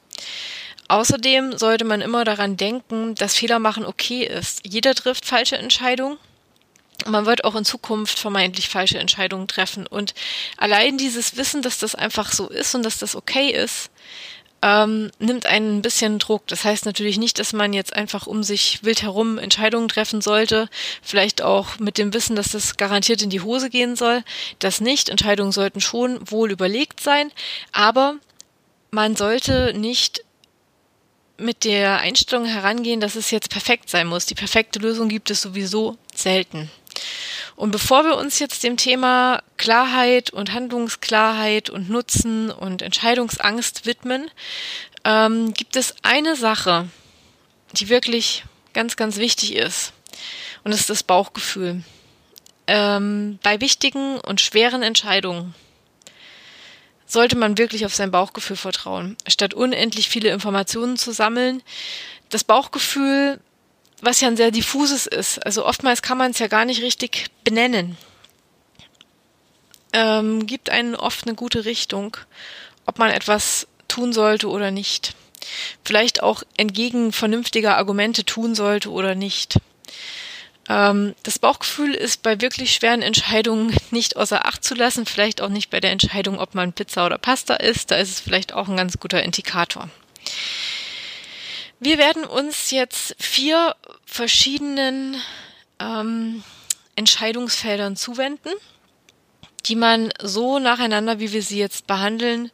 Außerdem 0.90 1.58
sollte 1.58 1.86
man 1.86 2.02
immer 2.02 2.26
daran 2.26 2.58
denken, 2.58 3.16
dass 3.16 3.36
Fehler 3.36 3.60
machen 3.60 3.86
okay 3.86 4.26
ist. 4.26 4.62
Jeder 4.68 4.94
trifft 4.94 5.26
falsche 5.26 5.58
Entscheidungen. 5.58 6.18
Man 7.06 7.26
wird 7.26 7.44
auch 7.46 7.56
in 7.56 7.66
Zukunft 7.66 8.20
vermeintlich 8.20 8.70
falsche 8.70 9.00
Entscheidungen 9.00 9.48
treffen. 9.48 9.88
Und 9.88 10.14
allein 10.58 10.98
dieses 10.98 11.36
Wissen, 11.38 11.62
dass 11.62 11.80
das 11.80 11.96
einfach 11.96 12.32
so 12.32 12.48
ist 12.48 12.76
und 12.76 12.84
dass 12.84 13.00
das 13.00 13.16
okay 13.16 13.50
ist, 13.50 13.90
ähm, 14.64 15.12
nimmt 15.20 15.46
einen 15.46 15.78
ein 15.78 15.82
bisschen 15.82 16.20
Druck. 16.20 16.48
Das 16.48 16.64
heißt 16.64 16.86
natürlich 16.86 17.18
nicht, 17.18 17.38
dass 17.38 17.52
man 17.52 17.74
jetzt 17.74 17.94
einfach 17.94 18.28
um 18.28 18.44
sich 18.44 18.80
wild 18.82 19.02
herum 19.02 19.38
Entscheidungen 19.38 19.90
treffen 19.90 20.22
sollte, 20.22 20.70
vielleicht 21.02 21.42
auch 21.42 21.80
mit 21.80 21.98
dem 21.98 22.14
Wissen, 22.14 22.38
dass 22.38 22.52
das 22.52 22.78
garantiert 22.78 23.22
in 23.22 23.30
die 23.30 23.42
Hose 23.42 23.70
gehen 23.70 23.98
soll. 23.98 24.24
Das 24.60 24.80
nicht. 24.80 25.10
Entscheidungen 25.10 25.52
sollten 25.52 25.82
schon 25.82 26.20
wohl 26.32 26.50
überlegt 26.50 27.02
sein, 27.02 27.30
aber 27.74 28.16
man 28.90 29.18
sollte 29.18 29.74
nicht 29.76 30.24
mit 31.38 31.66
der 31.66 31.98
Einstellung 31.98 32.46
herangehen, 32.46 33.02
dass 33.02 33.16
es 33.16 33.32
jetzt 33.32 33.50
perfekt 33.50 33.90
sein 33.90 34.08
muss. 34.08 34.28
Die 34.28 34.36
perfekte 34.36 34.80
Lösung 34.80 35.10
gibt 35.10 35.30
es 35.30 35.42
sowieso 35.42 35.98
selten. 36.16 36.72
Und 37.56 37.72
bevor 37.72 38.04
wir 38.04 38.18
uns 38.18 38.40
jetzt 38.40 38.64
dem 38.64 38.78
Thema 38.78 39.42
Klarheit 39.58 40.32
und 40.32 40.54
Handlungsklarheit 40.54 41.70
und 41.70 41.90
Nutzen 41.90 42.50
und 42.50 42.82
Entscheidungsangst 42.82 43.86
widmen, 43.86 44.30
ähm, 45.06 45.54
gibt 45.54 45.76
es 45.76 45.96
eine 46.02 46.36
Sache, 46.36 46.88
die 47.74 47.90
wirklich 47.90 48.44
ganz, 48.74 48.96
ganz 48.96 49.18
wichtig 49.18 49.56
ist. 49.56 49.94
Und 50.64 50.72
das 50.72 50.82
ist 50.82 50.90
das 50.90 51.04
Bauchgefühl. 51.04 51.84
Ähm, 52.66 53.40
bei 53.44 53.60
wichtigen 53.60 54.20
und 54.20 54.42
schweren 54.42 54.84
Entscheidungen 54.84 55.54
sollte 57.06 57.38
man 57.38 57.58
wirklich 57.58 57.86
auf 57.86 57.94
sein 57.94 58.12
Bauchgefühl 58.12 58.56
vertrauen, 58.56 59.18
statt 59.28 59.54
unendlich 59.54 60.10
viele 60.10 60.30
Informationen 60.30 60.98
zu 60.98 61.12
sammeln. 61.12 61.62
Das 62.30 62.44
Bauchgefühl 62.44 63.40
was 64.02 64.22
ja 64.22 64.28
ein 64.28 64.38
sehr 64.38 64.52
diffuses 64.52 65.08
ist. 65.08 65.46
Also 65.46 65.66
oftmals 65.66 66.02
kann 66.02 66.18
man 66.18 66.32
es 66.32 66.40
ja 66.40 66.48
gar 66.48 66.66
nicht 66.66 66.82
richtig 66.82 67.28
benennen. 67.44 67.98
Ähm, 69.94 70.48
gibt 70.48 70.70
einen 70.70 70.96
oft 70.96 71.26
eine 71.26 71.36
gute 71.36 71.66
Richtung, 71.66 72.18
ob 72.86 73.00
man 73.00 73.12
etwas 73.12 73.68
tun 73.88 74.12
sollte 74.12 74.50
oder 74.50 74.72
nicht. 74.72 75.16
Vielleicht 75.84 76.24
auch 76.24 76.44
entgegen 76.58 77.12
vernünftiger 77.12 77.78
Argumente 77.78 78.26
tun 78.26 78.56
sollte 78.56 78.90
oder 78.90 79.14
nicht. 79.14 79.58
Ähm, 80.70 81.14
das 81.24 81.40
Bauchgefühl 81.40 81.94
ist 81.94 82.24
bei 82.24 82.40
wirklich 82.42 82.74
schweren 82.74 83.02
Entscheidungen 83.02 83.76
nicht 83.92 84.18
außer 84.18 84.46
Acht 84.46 84.64
zu 84.64 84.76
lassen, 84.76 85.06
vielleicht 85.06 85.42
auch 85.42 85.50
nicht 85.50 85.70
bei 85.70 85.80
der 85.80 85.92
Entscheidung, 85.92 86.40
ob 86.40 86.56
man 86.56 86.74
Pizza 86.74 87.06
oder 87.06 87.18
Pasta 87.18 87.56
isst. 87.56 87.92
Da 87.92 87.98
ist 87.98 88.10
es 88.10 88.20
vielleicht 88.20 88.54
auch 88.54 88.68
ein 88.68 88.78
ganz 88.78 89.00
guter 89.00 89.24
Indikator. 89.24 89.90
Wir 91.84 91.98
werden 91.98 92.24
uns 92.24 92.72
jetzt 92.72 93.14
vier 93.20 93.76
verschiedenen 94.06 95.18
ähm, 95.80 96.42
Entscheidungsfeldern 96.96 97.98
zuwenden, 97.98 98.52
die 99.66 99.76
man 99.76 100.14
so 100.22 100.60
nacheinander, 100.60 101.20
wie 101.20 101.34
wir 101.34 101.42
sie 101.42 101.60
jetzt 101.60 101.86
behandeln, 101.86 102.52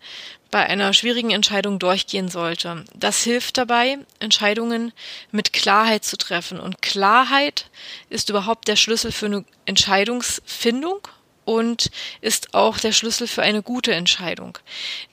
bei 0.49 0.65
einer 0.65 0.93
schwierigen 0.93 1.29
Entscheidung 1.29 1.77
durchgehen 1.77 2.29
sollte. 2.29 2.85
Das 2.95 3.21
hilft 3.23 3.59
dabei, 3.59 3.99
Entscheidungen 4.17 4.93
mit 5.29 5.53
Klarheit 5.53 6.03
zu 6.03 6.17
treffen. 6.17 6.59
Und 6.59 6.81
Klarheit 6.81 7.67
ist 8.09 8.31
überhaupt 8.31 8.67
der 8.67 8.77
Schlüssel 8.77 9.11
für 9.11 9.27
eine 9.27 9.45
Entscheidungsfindung 9.67 11.07
und 11.49 11.89
ist 12.21 12.53
auch 12.53 12.77
der 12.77 12.91
Schlüssel 12.91 13.25
für 13.25 13.41
eine 13.41 13.63
gute 13.63 13.91
Entscheidung. 13.91 14.59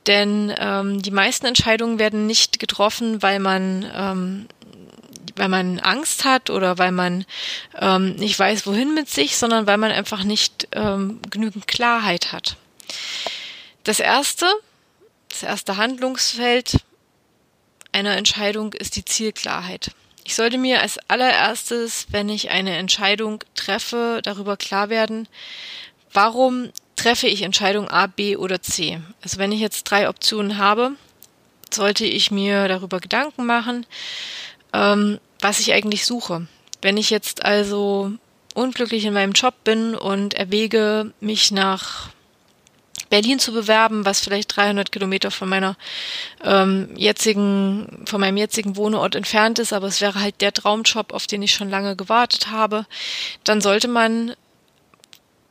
Denn 0.07 0.55
ähm, 0.59 1.00
die 1.00 1.11
meisten 1.11 1.47
Entscheidungen 1.47 1.99
werden 1.99 2.26
nicht 2.26 2.59
getroffen, 2.59 3.23
weil 3.23 3.38
man 3.38 3.90
ähm, 3.95 4.47
weil 5.35 5.49
man 5.49 5.81
Angst 5.81 6.25
hat 6.25 6.50
oder 6.50 6.78
weil 6.78 6.93
man 6.93 7.25
ähm, 7.78 8.16
nicht 8.16 8.38
weiß, 8.38 8.66
wohin 8.66 8.95
mit 8.95 9.11
sich, 9.11 9.37
sondern 9.37 9.66
weil 9.66 9.76
man 9.76 9.93
einfach 9.93 10.25
nicht 10.25 10.69
ähm, 10.73 11.21
genügend 11.31 11.66
Klarheit 11.66 12.33
hat. 12.33 12.57
Das 13.85 14.00
erste, 14.00 14.47
das 15.28 15.43
erste 15.43 15.76
Handlungsfeld 15.76 16.78
einer 17.93 18.16
Entscheidung 18.16 18.73
ist 18.73 18.97
die 18.97 19.05
Zielklarheit. 19.05 19.90
Ich 20.26 20.35
sollte 20.35 20.59
mir 20.59 20.81
als 20.81 20.99
allererstes, 21.07 22.07
wenn 22.11 22.28
ich 22.28 22.50
eine 22.50 22.76
Entscheidung 22.76 23.45
treffe, 23.55 24.21
darüber 24.25 24.57
klar 24.57 24.88
werden, 24.88 25.28
warum 26.16 26.70
treffe 26.96 27.28
ich 27.28 27.42
Entscheidung 27.42 27.88
A, 27.88 28.06
B 28.06 28.37
oder 28.37 28.62
C? 28.62 29.00
Also 29.23 29.38
wenn 29.38 29.52
ich 29.52 29.61
jetzt 29.61 29.85
drei 29.85 30.08
Optionen 30.08 30.58
habe, 30.58 30.92
sollte 31.73 32.06
ich 32.06 32.30
mir 32.30 32.66
darüber 32.68 32.99
Gedanken 33.00 33.44
machen, 33.44 33.87
ähm, 34.73 35.18
was 35.40 35.61
ich 35.61 35.73
eigentlich 35.73 36.06
suche. 36.06 36.46
Wenn 36.80 36.96
ich 36.96 37.11
jetzt 37.11 37.44
also 37.44 38.12
unglücklich 38.54 39.04
in 39.04 39.12
meinem 39.12 39.32
Job 39.32 39.54
bin 39.62 39.94
und 39.94 40.35
erwäge, 40.35 41.12
mich 41.20 41.50
nach 41.50 42.08
Berlin 43.11 43.38
zu 43.38 43.52
bewerben, 43.52 44.04
was 44.04 44.20
vielleicht 44.20 44.56
300 44.56 44.90
Kilometer 44.90 45.30
von 45.30 45.49
meiner 45.49 45.76
ähm, 46.42 46.88
jetzigen, 46.96 48.04
von 48.06 48.20
meinem 48.20 48.38
jetzigen 48.38 48.76
Wohnort 48.76 49.14
entfernt 49.14 49.58
ist, 49.58 49.73
aber 49.73 49.87
es 49.87 50.00
wäre 50.00 50.20
halt 50.20 50.40
der 50.40 50.52
Traumjob, 50.52 51.12
auf 51.12 51.26
den 51.26 51.42
ich 51.42 51.52
schon 51.52 51.70
lange 51.70 51.94
gewartet 51.94 52.49
habe, 52.50 52.87
dann 53.44 53.61
sollte 53.61 53.88
man 53.88 54.35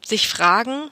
sich 0.05 0.27
fragen, 0.27 0.89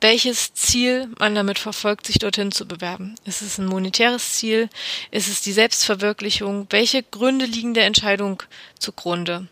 welches 0.00 0.54
Ziel 0.54 1.10
man 1.18 1.34
damit 1.34 1.58
verfolgt, 1.58 2.06
sich 2.06 2.18
dorthin 2.18 2.52
zu 2.52 2.66
bewerben. 2.66 3.16
Ist 3.24 3.42
es 3.42 3.58
ein 3.58 3.66
monetäres 3.66 4.34
Ziel? 4.34 4.70
Ist 5.10 5.28
es 5.28 5.42
die 5.42 5.52
Selbstverwirklichung? 5.52 6.66
Welche 6.70 7.02
Gründe 7.02 7.44
liegen 7.44 7.74
der 7.74 7.84
Entscheidung 7.84 8.42
zugrunde? 8.78 9.48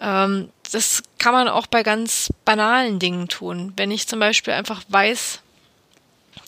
Ähm, 0.00 0.50
das 0.70 1.02
kann 1.18 1.32
man 1.32 1.48
auch 1.48 1.66
bei 1.66 1.82
ganz 1.82 2.30
banalen 2.44 2.98
Dingen 2.98 3.28
tun. 3.28 3.72
Wenn 3.76 3.90
ich 3.90 4.06
zum 4.06 4.18
Beispiel 4.18 4.52
einfach 4.52 4.82
weiß, 4.88 5.40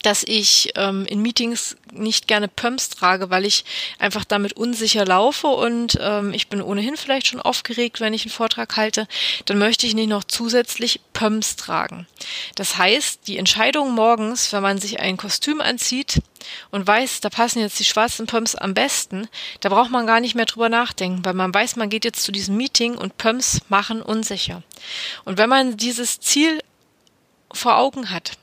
dass 0.07 0.23
ich 0.23 0.71
ähm, 0.75 1.05
in 1.05 1.21
Meetings 1.21 1.75
nicht 1.91 2.29
gerne 2.29 2.47
Pumps 2.47 2.87
trage, 2.87 3.29
weil 3.29 3.45
ich 3.45 3.65
einfach 3.99 4.23
damit 4.23 4.53
unsicher 4.53 5.03
laufe 5.03 5.47
und 5.47 5.97
ähm, 5.99 6.31
ich 6.31 6.47
bin 6.47 6.61
ohnehin 6.61 6.95
vielleicht 6.95 7.27
schon 7.27 7.41
aufgeregt, 7.41 7.99
wenn 7.99 8.13
ich 8.13 8.23
einen 8.23 8.31
Vortrag 8.31 8.77
halte, 8.77 9.05
dann 9.47 9.57
möchte 9.57 9.85
ich 9.85 9.95
nicht 9.95 10.07
noch 10.07 10.23
zusätzlich 10.23 11.01
Pumps 11.11 11.57
tragen. 11.57 12.07
Das 12.55 12.77
heißt, 12.77 13.27
die 13.27 13.37
Entscheidung 13.37 13.93
morgens, 13.93 14.53
wenn 14.53 14.63
man 14.63 14.77
sich 14.77 15.01
ein 15.01 15.17
Kostüm 15.17 15.59
anzieht 15.59 16.21
und 16.71 16.87
weiß, 16.87 17.19
da 17.19 17.29
passen 17.29 17.59
jetzt 17.59 17.77
die 17.77 17.83
schwarzen 17.83 18.27
Pumps 18.27 18.55
am 18.55 18.73
besten, 18.73 19.27
da 19.59 19.67
braucht 19.67 19.91
man 19.91 20.07
gar 20.07 20.21
nicht 20.21 20.35
mehr 20.35 20.45
drüber 20.45 20.69
nachdenken, 20.69 21.25
weil 21.25 21.33
man 21.33 21.53
weiß, 21.53 21.75
man 21.75 21.89
geht 21.89 22.05
jetzt 22.05 22.23
zu 22.23 22.31
diesem 22.31 22.55
Meeting 22.55 22.95
und 22.95 23.17
Pumps 23.17 23.59
machen 23.67 24.01
unsicher. 24.01 24.63
Und 25.25 25.37
wenn 25.37 25.49
man 25.49 25.75
dieses 25.75 26.21
Ziel 26.21 26.61
vor 27.51 27.77
Augen 27.77 28.09
hat, 28.09 28.37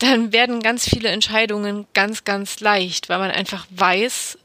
dann 0.00 0.32
werden 0.32 0.60
ganz 0.60 0.88
viele 0.88 1.10
Entscheidungen 1.10 1.86
ganz, 1.94 2.24
ganz 2.24 2.60
leicht, 2.60 3.08
weil 3.08 3.18
man 3.18 3.30
einfach 3.30 3.66
weiß, 3.70 4.38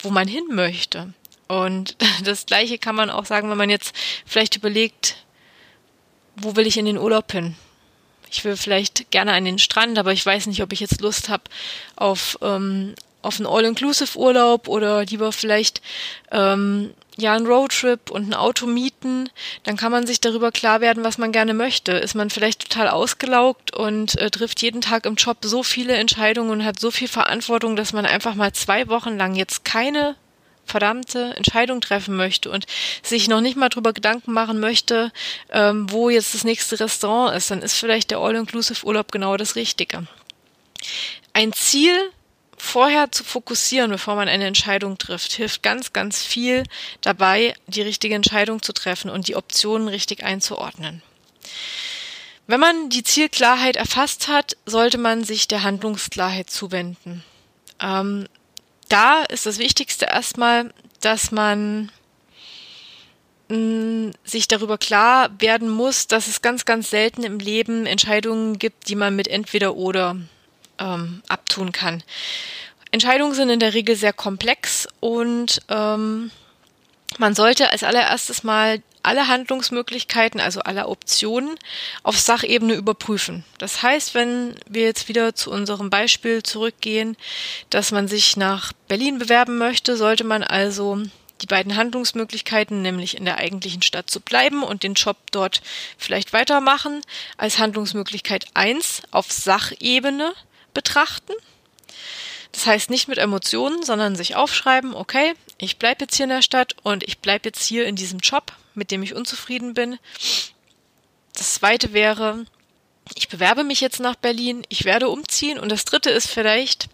wo 0.00 0.10
man 0.10 0.26
hin 0.26 0.44
möchte. 0.50 1.12
Und 1.46 1.96
das 2.24 2.46
Gleiche 2.46 2.78
kann 2.78 2.94
man 2.94 3.10
auch 3.10 3.26
sagen, 3.26 3.50
wenn 3.50 3.58
man 3.58 3.70
jetzt 3.70 3.94
vielleicht 4.26 4.56
überlegt, 4.56 5.16
wo 6.36 6.56
will 6.56 6.66
ich 6.66 6.78
in 6.78 6.86
den 6.86 6.98
Urlaub 6.98 7.30
hin? 7.30 7.54
Ich 8.30 8.44
will 8.44 8.56
vielleicht 8.56 9.10
gerne 9.10 9.32
an 9.34 9.44
den 9.44 9.58
Strand, 9.58 9.98
aber 9.98 10.12
ich 10.12 10.24
weiß 10.24 10.46
nicht, 10.46 10.62
ob 10.62 10.72
ich 10.72 10.80
jetzt 10.80 11.00
Lust 11.00 11.28
habe 11.28 11.44
auf, 11.94 12.38
ähm, 12.42 12.94
auf 13.22 13.38
einen 13.38 13.46
All-Inclusive-Urlaub 13.46 14.66
oder 14.68 15.04
lieber 15.04 15.30
vielleicht 15.32 15.82
ähm, 16.32 16.94
ja 17.16 17.34
einen 17.34 17.46
Roadtrip 17.46 18.10
und 18.10 18.28
ein 18.28 18.34
Auto 18.34 18.66
mieten, 18.66 19.28
dann 19.62 19.76
kann 19.76 19.92
man 19.92 20.06
sich 20.06 20.20
darüber 20.20 20.50
klar 20.50 20.80
werden, 20.80 21.04
was 21.04 21.18
man 21.18 21.32
gerne 21.32 21.54
möchte. 21.54 21.92
Ist 21.92 22.14
man 22.14 22.30
vielleicht 22.30 22.68
total 22.68 22.88
ausgelaugt 22.88 23.74
und 23.74 24.16
äh, 24.18 24.30
trifft 24.30 24.62
jeden 24.62 24.80
Tag 24.80 25.06
im 25.06 25.14
Job 25.14 25.38
so 25.42 25.62
viele 25.62 25.94
Entscheidungen 25.94 26.50
und 26.50 26.64
hat 26.64 26.78
so 26.80 26.90
viel 26.90 27.08
Verantwortung, 27.08 27.76
dass 27.76 27.92
man 27.92 28.06
einfach 28.06 28.34
mal 28.34 28.52
zwei 28.52 28.88
Wochen 28.88 29.16
lang 29.16 29.34
jetzt 29.34 29.64
keine 29.64 30.16
verdammte 30.66 31.34
Entscheidung 31.36 31.80
treffen 31.80 32.16
möchte 32.16 32.50
und 32.50 32.66
sich 33.02 33.28
noch 33.28 33.40
nicht 33.40 33.56
mal 33.56 33.68
darüber 33.68 33.92
Gedanken 33.92 34.32
machen 34.32 34.60
möchte, 34.60 35.12
ähm, 35.50 35.90
wo 35.90 36.08
jetzt 36.08 36.34
das 36.34 36.44
nächste 36.44 36.80
Restaurant 36.80 37.36
ist, 37.36 37.50
dann 37.50 37.62
ist 37.62 37.74
vielleicht 37.74 38.10
der 38.10 38.18
All-Inclusive-Urlaub 38.18 39.12
genau 39.12 39.36
das 39.36 39.56
Richtige. 39.56 40.06
Ein 41.32 41.52
Ziel 41.52 42.10
vorher 42.64 43.12
zu 43.12 43.22
fokussieren, 43.22 43.90
bevor 43.90 44.16
man 44.16 44.28
eine 44.28 44.46
Entscheidung 44.46 44.98
trifft, 44.98 45.32
hilft 45.32 45.62
ganz, 45.62 45.92
ganz 45.92 46.22
viel 46.22 46.64
dabei, 47.00 47.54
die 47.66 47.82
richtige 47.82 48.14
Entscheidung 48.14 48.62
zu 48.62 48.72
treffen 48.72 49.10
und 49.10 49.28
die 49.28 49.36
Optionen 49.36 49.88
richtig 49.88 50.24
einzuordnen. 50.24 51.02
Wenn 52.46 52.60
man 52.60 52.90
die 52.90 53.02
Zielklarheit 53.02 53.76
erfasst 53.76 54.28
hat, 54.28 54.56
sollte 54.66 54.98
man 54.98 55.24
sich 55.24 55.48
der 55.48 55.62
Handlungsklarheit 55.62 56.50
zuwenden. 56.50 57.24
Ähm, 57.80 58.26
da 58.88 59.22
ist 59.22 59.46
das 59.46 59.58
Wichtigste 59.58 60.06
erstmal, 60.06 60.72
dass 61.00 61.30
man 61.30 61.90
ähm, 63.48 64.12
sich 64.24 64.48
darüber 64.48 64.78
klar 64.78 65.30
werden 65.38 65.70
muss, 65.70 66.06
dass 66.06 66.28
es 66.28 66.42
ganz, 66.42 66.64
ganz 66.64 66.90
selten 66.90 67.22
im 67.22 67.38
Leben 67.38 67.86
Entscheidungen 67.86 68.58
gibt, 68.58 68.88
die 68.88 68.94
man 68.94 69.16
mit 69.16 69.28
entweder 69.28 69.76
oder 69.76 70.16
ähm, 70.78 71.22
abtun 71.28 71.72
kann. 71.72 72.02
Entscheidungen 72.90 73.34
sind 73.34 73.50
in 73.50 73.60
der 73.60 73.74
Regel 73.74 73.96
sehr 73.96 74.12
komplex 74.12 74.86
und 75.00 75.60
ähm, 75.68 76.30
man 77.18 77.34
sollte 77.34 77.70
als 77.70 77.82
allererstes 77.82 78.44
mal 78.44 78.82
alle 79.02 79.28
Handlungsmöglichkeiten, 79.28 80.40
also 80.40 80.60
alle 80.60 80.88
Optionen 80.88 81.56
auf 82.02 82.18
Sachebene 82.18 82.74
überprüfen. 82.74 83.44
Das 83.58 83.82
heißt, 83.82 84.14
wenn 84.14 84.54
wir 84.68 84.84
jetzt 84.84 85.08
wieder 85.08 85.34
zu 85.34 85.50
unserem 85.50 85.90
Beispiel 85.90 86.42
zurückgehen, 86.42 87.16
dass 87.70 87.92
man 87.92 88.08
sich 88.08 88.36
nach 88.36 88.72
Berlin 88.88 89.18
bewerben 89.18 89.58
möchte, 89.58 89.96
sollte 89.96 90.24
man 90.24 90.42
also 90.42 91.02
die 91.42 91.46
beiden 91.46 91.76
Handlungsmöglichkeiten, 91.76 92.80
nämlich 92.80 93.16
in 93.16 93.24
der 93.24 93.36
eigentlichen 93.36 93.82
Stadt 93.82 94.08
zu 94.08 94.20
bleiben 94.20 94.62
und 94.62 94.82
den 94.82 94.94
Job 94.94 95.16
dort 95.30 95.60
vielleicht 95.98 96.32
weitermachen, 96.32 97.02
als 97.36 97.58
Handlungsmöglichkeit 97.58 98.46
eins 98.54 99.02
auf 99.10 99.30
Sachebene 99.30 100.32
betrachten. 100.74 101.32
Das 102.54 102.66
heißt 102.66 102.88
nicht 102.88 103.08
mit 103.08 103.18
Emotionen, 103.18 103.82
sondern 103.82 104.14
sich 104.14 104.36
aufschreiben, 104.36 104.94
okay, 104.94 105.34
ich 105.58 105.78
bleibe 105.78 106.04
jetzt 106.04 106.14
hier 106.14 106.24
in 106.24 106.30
der 106.30 106.42
Stadt 106.42 106.76
und 106.84 107.02
ich 107.02 107.18
bleibe 107.18 107.48
jetzt 107.48 107.66
hier 107.66 107.84
in 107.86 107.96
diesem 107.96 108.20
Job, 108.20 108.52
mit 108.74 108.92
dem 108.92 109.02
ich 109.02 109.14
unzufrieden 109.14 109.74
bin. 109.74 109.98
Das 111.32 111.54
zweite 111.54 111.92
wäre, 111.92 112.46
ich 113.16 113.28
bewerbe 113.28 113.64
mich 113.64 113.80
jetzt 113.80 113.98
nach 113.98 114.14
Berlin, 114.14 114.64
ich 114.68 114.84
werde 114.84 115.08
umziehen. 115.08 115.58
Und 115.58 115.72
das 115.72 115.84
dritte 115.84 116.10
ist 116.10 116.30
vielleicht, 116.30 116.88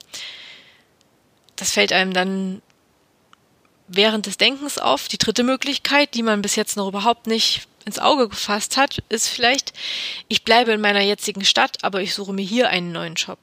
das 1.56 1.72
fällt 1.72 1.92
einem 1.92 2.14
dann 2.14 2.62
während 3.86 4.24
des 4.24 4.38
Denkens 4.38 4.78
auf. 4.78 5.08
Die 5.08 5.18
dritte 5.18 5.42
Möglichkeit, 5.42 6.14
die 6.14 6.22
man 6.22 6.40
bis 6.40 6.56
jetzt 6.56 6.78
noch 6.78 6.88
überhaupt 6.88 7.26
nicht 7.26 7.68
ins 7.84 7.98
Auge 7.98 8.30
gefasst 8.30 8.78
hat, 8.78 9.02
ist 9.10 9.28
vielleicht, 9.28 9.74
ich 10.28 10.42
bleibe 10.42 10.72
in 10.72 10.80
meiner 10.80 11.02
jetzigen 11.02 11.44
Stadt, 11.44 11.78
aber 11.82 12.00
ich 12.00 12.14
suche 12.14 12.32
mir 12.32 12.44
hier 12.44 12.70
einen 12.70 12.92
neuen 12.92 13.14
Job 13.14 13.38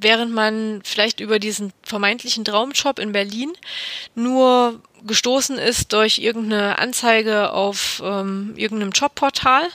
während 0.00 0.32
man 0.32 0.80
vielleicht 0.84 1.20
über 1.20 1.38
diesen 1.38 1.72
vermeintlichen 1.82 2.44
Traumjob 2.44 2.98
in 2.98 3.12
Berlin 3.12 3.52
nur 4.14 4.80
gestoßen 5.06 5.58
ist 5.58 5.92
durch 5.92 6.18
irgendeine 6.18 6.78
Anzeige 6.78 7.52
auf 7.52 8.02
ähm, 8.04 8.54
irgendeinem 8.56 8.90
Jobportal, 8.90 9.68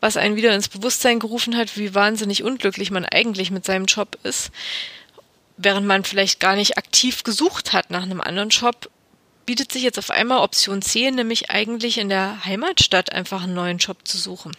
was 0.00 0.16
einen 0.16 0.36
wieder 0.36 0.54
ins 0.54 0.68
Bewusstsein 0.68 1.18
gerufen 1.18 1.56
hat, 1.56 1.76
wie 1.76 1.94
wahnsinnig 1.94 2.42
unglücklich 2.42 2.90
man 2.90 3.04
eigentlich 3.04 3.50
mit 3.50 3.64
seinem 3.64 3.86
Job 3.86 4.18
ist, 4.22 4.50
während 5.56 5.86
man 5.86 6.04
vielleicht 6.04 6.40
gar 6.40 6.56
nicht 6.56 6.78
aktiv 6.78 7.22
gesucht 7.22 7.72
hat 7.72 7.90
nach 7.90 8.02
einem 8.02 8.20
anderen 8.20 8.50
Job, 8.50 8.90
bietet 9.50 9.72
sich 9.72 9.82
jetzt 9.82 9.98
auf 9.98 10.12
einmal 10.12 10.38
Option 10.38 10.80
C, 10.80 11.10
nämlich 11.10 11.50
eigentlich 11.50 11.98
in 11.98 12.08
der 12.08 12.44
Heimatstadt 12.44 13.10
einfach 13.10 13.42
einen 13.42 13.54
neuen 13.54 13.78
Job 13.78 14.06
zu 14.06 14.16
suchen. 14.16 14.52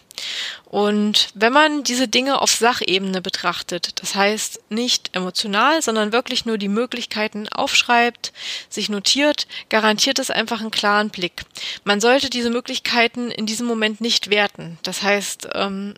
Und 0.65 1.29
wenn 1.33 1.53
man 1.53 1.86
diese 1.86 2.10
Dinge 2.10 2.41
auf 2.41 2.51
Sachebene 2.51 3.21
betrachtet, 3.21 4.01
das 4.01 4.15
heißt 4.15 4.60
nicht 4.67 5.15
emotional, 5.15 5.81
sondern 5.81 6.12
wirklich 6.12 6.45
nur 6.45 6.57
die 6.57 6.67
Möglichkeiten 6.67 7.48
aufschreibt, 7.48 8.33
sich 8.67 8.89
notiert, 8.89 9.48
garantiert 9.69 10.19
es 10.19 10.29
einfach 10.29 10.60
einen 10.60 10.71
klaren 10.71 11.10
Blick. 11.10 11.43
Man 11.86 12.01
sollte 12.01 12.29
diese 12.29 12.50
Möglichkeiten 12.50 13.31
in 13.31 13.45
diesem 13.45 13.67
Moment 13.67 14.01
nicht 14.01 14.29
werten. 14.29 14.77
Das 14.83 15.03
heißt, 15.03 15.48
ähm, 15.53 15.93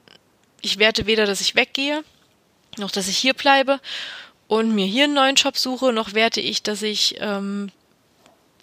ich 0.62 0.78
werte 0.78 1.08
weder, 1.08 1.26
dass 1.26 1.42
ich 1.42 1.56
weggehe, 1.56 2.04
noch 2.78 2.92
dass 2.92 3.08
ich 3.08 3.18
hier 3.18 3.34
bleibe 3.34 3.80
und 4.48 4.76
mir 4.76 4.86
hier 4.86 5.06
einen 5.06 5.16
neuen 5.16 5.36
Job 5.36 5.58
suche, 5.58 5.92
noch 5.94 6.14
werte 6.14 6.42
ich, 6.42 6.62
dass 6.62 6.84
ich 6.84 7.16
ähm, 7.22 7.72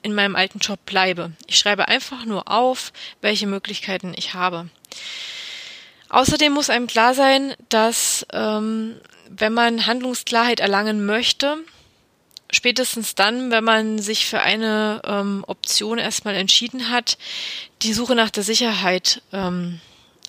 in 0.03 0.15
meinem 0.15 0.37
alten 0.37 0.59
Job 0.59 0.79
bleibe. 0.87 1.33
Ich 1.47 1.59
schreibe 1.59 1.89
einfach 1.89 2.25
nur 2.25 2.51
auf, 2.51 2.93
welche 3.21 3.47
Möglichkeiten 3.47 4.13
ich 4.17 4.35
habe. 4.35 4.69
Außerdem 6.09 6.53
muss 6.53 6.71
einem 6.71 6.87
klar 6.87 7.15
sein, 7.15 7.55
dass 7.69 8.27
ähm, 8.33 8.97
wenn 9.29 9.53
man 9.53 9.87
Handlungsklarheit 9.87 10.61
erlangen 10.61 11.07
möchte, 11.07 11.59
spätestens 12.51 13.15
dann, 13.15 13.51
wenn 13.51 13.65
man 13.65 13.99
sich 14.01 14.27
für 14.27 14.41
eine 14.41 15.01
ähm, 15.05 15.45
Option 15.47 15.99
erstmal 15.99 16.35
entschieden 16.35 16.91
hat, 16.91 17.17
die 17.83 17.93
Suche 17.93 18.17
nach 18.17 18.31
der 18.31 18.43
Sicherheit 18.43 19.23
ähm, 19.33 19.81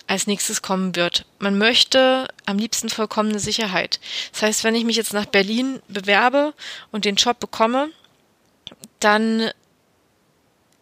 als 0.06 0.26
nächstes 0.26 0.62
kommen 0.62 0.94
wird. 0.94 1.24
Man 1.38 1.58
möchte 1.58 2.28
am 2.46 2.58
liebsten 2.58 2.88
vollkommene 2.88 3.38
Sicherheit. 3.38 3.98
Das 4.32 4.42
heißt, 4.42 4.64
wenn 4.64 4.74
ich 4.74 4.84
mich 4.84 4.96
jetzt 4.96 5.12
nach 5.12 5.26
Berlin 5.26 5.80
bewerbe 5.88 6.54
und 6.90 7.04
den 7.04 7.16
Job 7.16 7.40
bekomme, 7.40 7.90
dann 9.00 9.50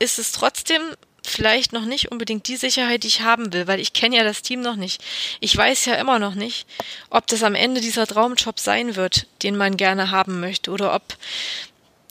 ist 0.00 0.18
es 0.18 0.32
trotzdem 0.32 0.82
vielleicht 1.24 1.72
noch 1.72 1.84
nicht 1.84 2.10
unbedingt 2.10 2.48
die 2.48 2.56
Sicherheit, 2.56 3.04
die 3.04 3.08
ich 3.08 3.20
haben 3.20 3.52
will, 3.52 3.66
weil 3.66 3.78
ich 3.78 3.92
kenne 3.92 4.16
ja 4.16 4.24
das 4.24 4.42
Team 4.42 4.62
noch 4.62 4.76
nicht. 4.76 5.02
Ich 5.38 5.56
weiß 5.56 5.84
ja 5.84 5.94
immer 5.94 6.18
noch 6.18 6.34
nicht, 6.34 6.66
ob 7.10 7.26
das 7.26 7.42
am 7.42 7.54
Ende 7.54 7.80
dieser 7.80 8.06
Traumjob 8.06 8.58
sein 8.58 8.96
wird, 8.96 9.26
den 9.42 9.56
man 9.56 9.76
gerne 9.76 10.10
haben 10.10 10.40
möchte, 10.40 10.70
oder 10.70 10.94
ob 10.94 11.16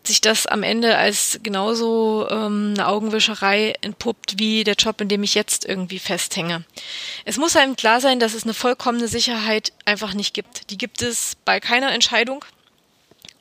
sich 0.04 0.21
das 0.21 0.45
am 0.45 0.63
Ende 0.63 0.97
als 0.97 1.39
genauso 1.43 2.28
ähm, 2.30 2.73
eine 2.75 2.88
Augenwischerei 2.88 3.75
entpuppt 3.82 4.39
wie 4.39 4.63
der 4.63 4.75
Job, 4.75 5.02
in 5.02 5.10
dem 5.10 5.23
ich 5.23 5.36
jetzt 5.36 5.65
irgendwie 5.65 5.99
festhänge. 5.99 6.63
Es 7.25 7.38
muss 7.38 7.56
einem 7.56 7.75
klar 7.75 7.99
sein, 7.99 8.19
dass 8.19 8.34
es 8.34 8.43
eine 8.43 8.54
vollkommene 8.54 9.08
Sicherheit 9.08 9.73
einfach 9.86 10.13
nicht 10.13 10.34
gibt. 10.34 10.69
Die 10.71 10.78
gibt 10.78 11.02
es 11.02 11.36
bei 11.45 11.60
keiner 11.60 11.91
Entscheidung. 11.91 12.45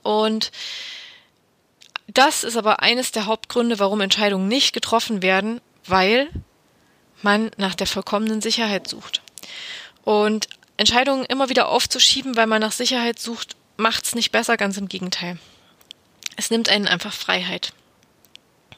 Und 0.02 0.50
das 2.08 2.42
ist 2.42 2.56
aber 2.56 2.80
eines 2.80 3.12
der 3.12 3.26
Hauptgründe, 3.26 3.78
warum 3.78 4.00
Entscheidungen 4.00 4.48
nicht 4.48 4.72
getroffen 4.72 5.22
werden, 5.22 5.60
weil 5.86 6.28
man 7.22 7.50
nach 7.56 7.74
der 7.74 7.86
vollkommenen 7.86 8.40
Sicherheit 8.40 8.88
sucht. 8.88 9.22
Und 10.04 10.48
Entscheidungen 10.78 11.24
immer 11.24 11.48
wieder 11.48 11.68
aufzuschieben, 11.68 12.36
weil 12.36 12.46
man 12.46 12.60
nach 12.60 12.72
Sicherheit 12.72 13.18
sucht, 13.18 13.56
macht 13.76 14.04
es 14.04 14.14
nicht 14.14 14.32
besser, 14.32 14.56
ganz 14.56 14.76
im 14.76 14.88
Gegenteil. 14.88 15.38
Es 16.36 16.50
nimmt 16.50 16.68
einen 16.68 16.86
einfach 16.86 17.12
Freiheit. 17.12 17.72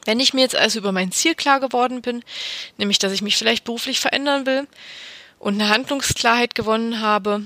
Wenn 0.05 0.19
ich 0.19 0.33
mir 0.33 0.41
jetzt 0.41 0.55
also 0.55 0.79
über 0.79 0.91
mein 0.91 1.11
Ziel 1.11 1.35
klar 1.35 1.59
geworden 1.59 2.01
bin, 2.01 2.23
nämlich 2.77 2.99
dass 2.99 3.11
ich 3.11 3.21
mich 3.21 3.37
vielleicht 3.37 3.63
beruflich 3.63 3.99
verändern 3.99 4.45
will 4.45 4.67
und 5.37 5.53
eine 5.53 5.69
Handlungsklarheit 5.69 6.55
gewonnen 6.55 7.01
habe, 7.01 7.45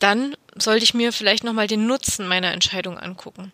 dann 0.00 0.34
sollte 0.56 0.84
ich 0.84 0.94
mir 0.94 1.12
vielleicht 1.12 1.44
nochmal 1.44 1.66
den 1.66 1.86
Nutzen 1.86 2.26
meiner 2.26 2.52
Entscheidung 2.52 2.98
angucken. 2.98 3.52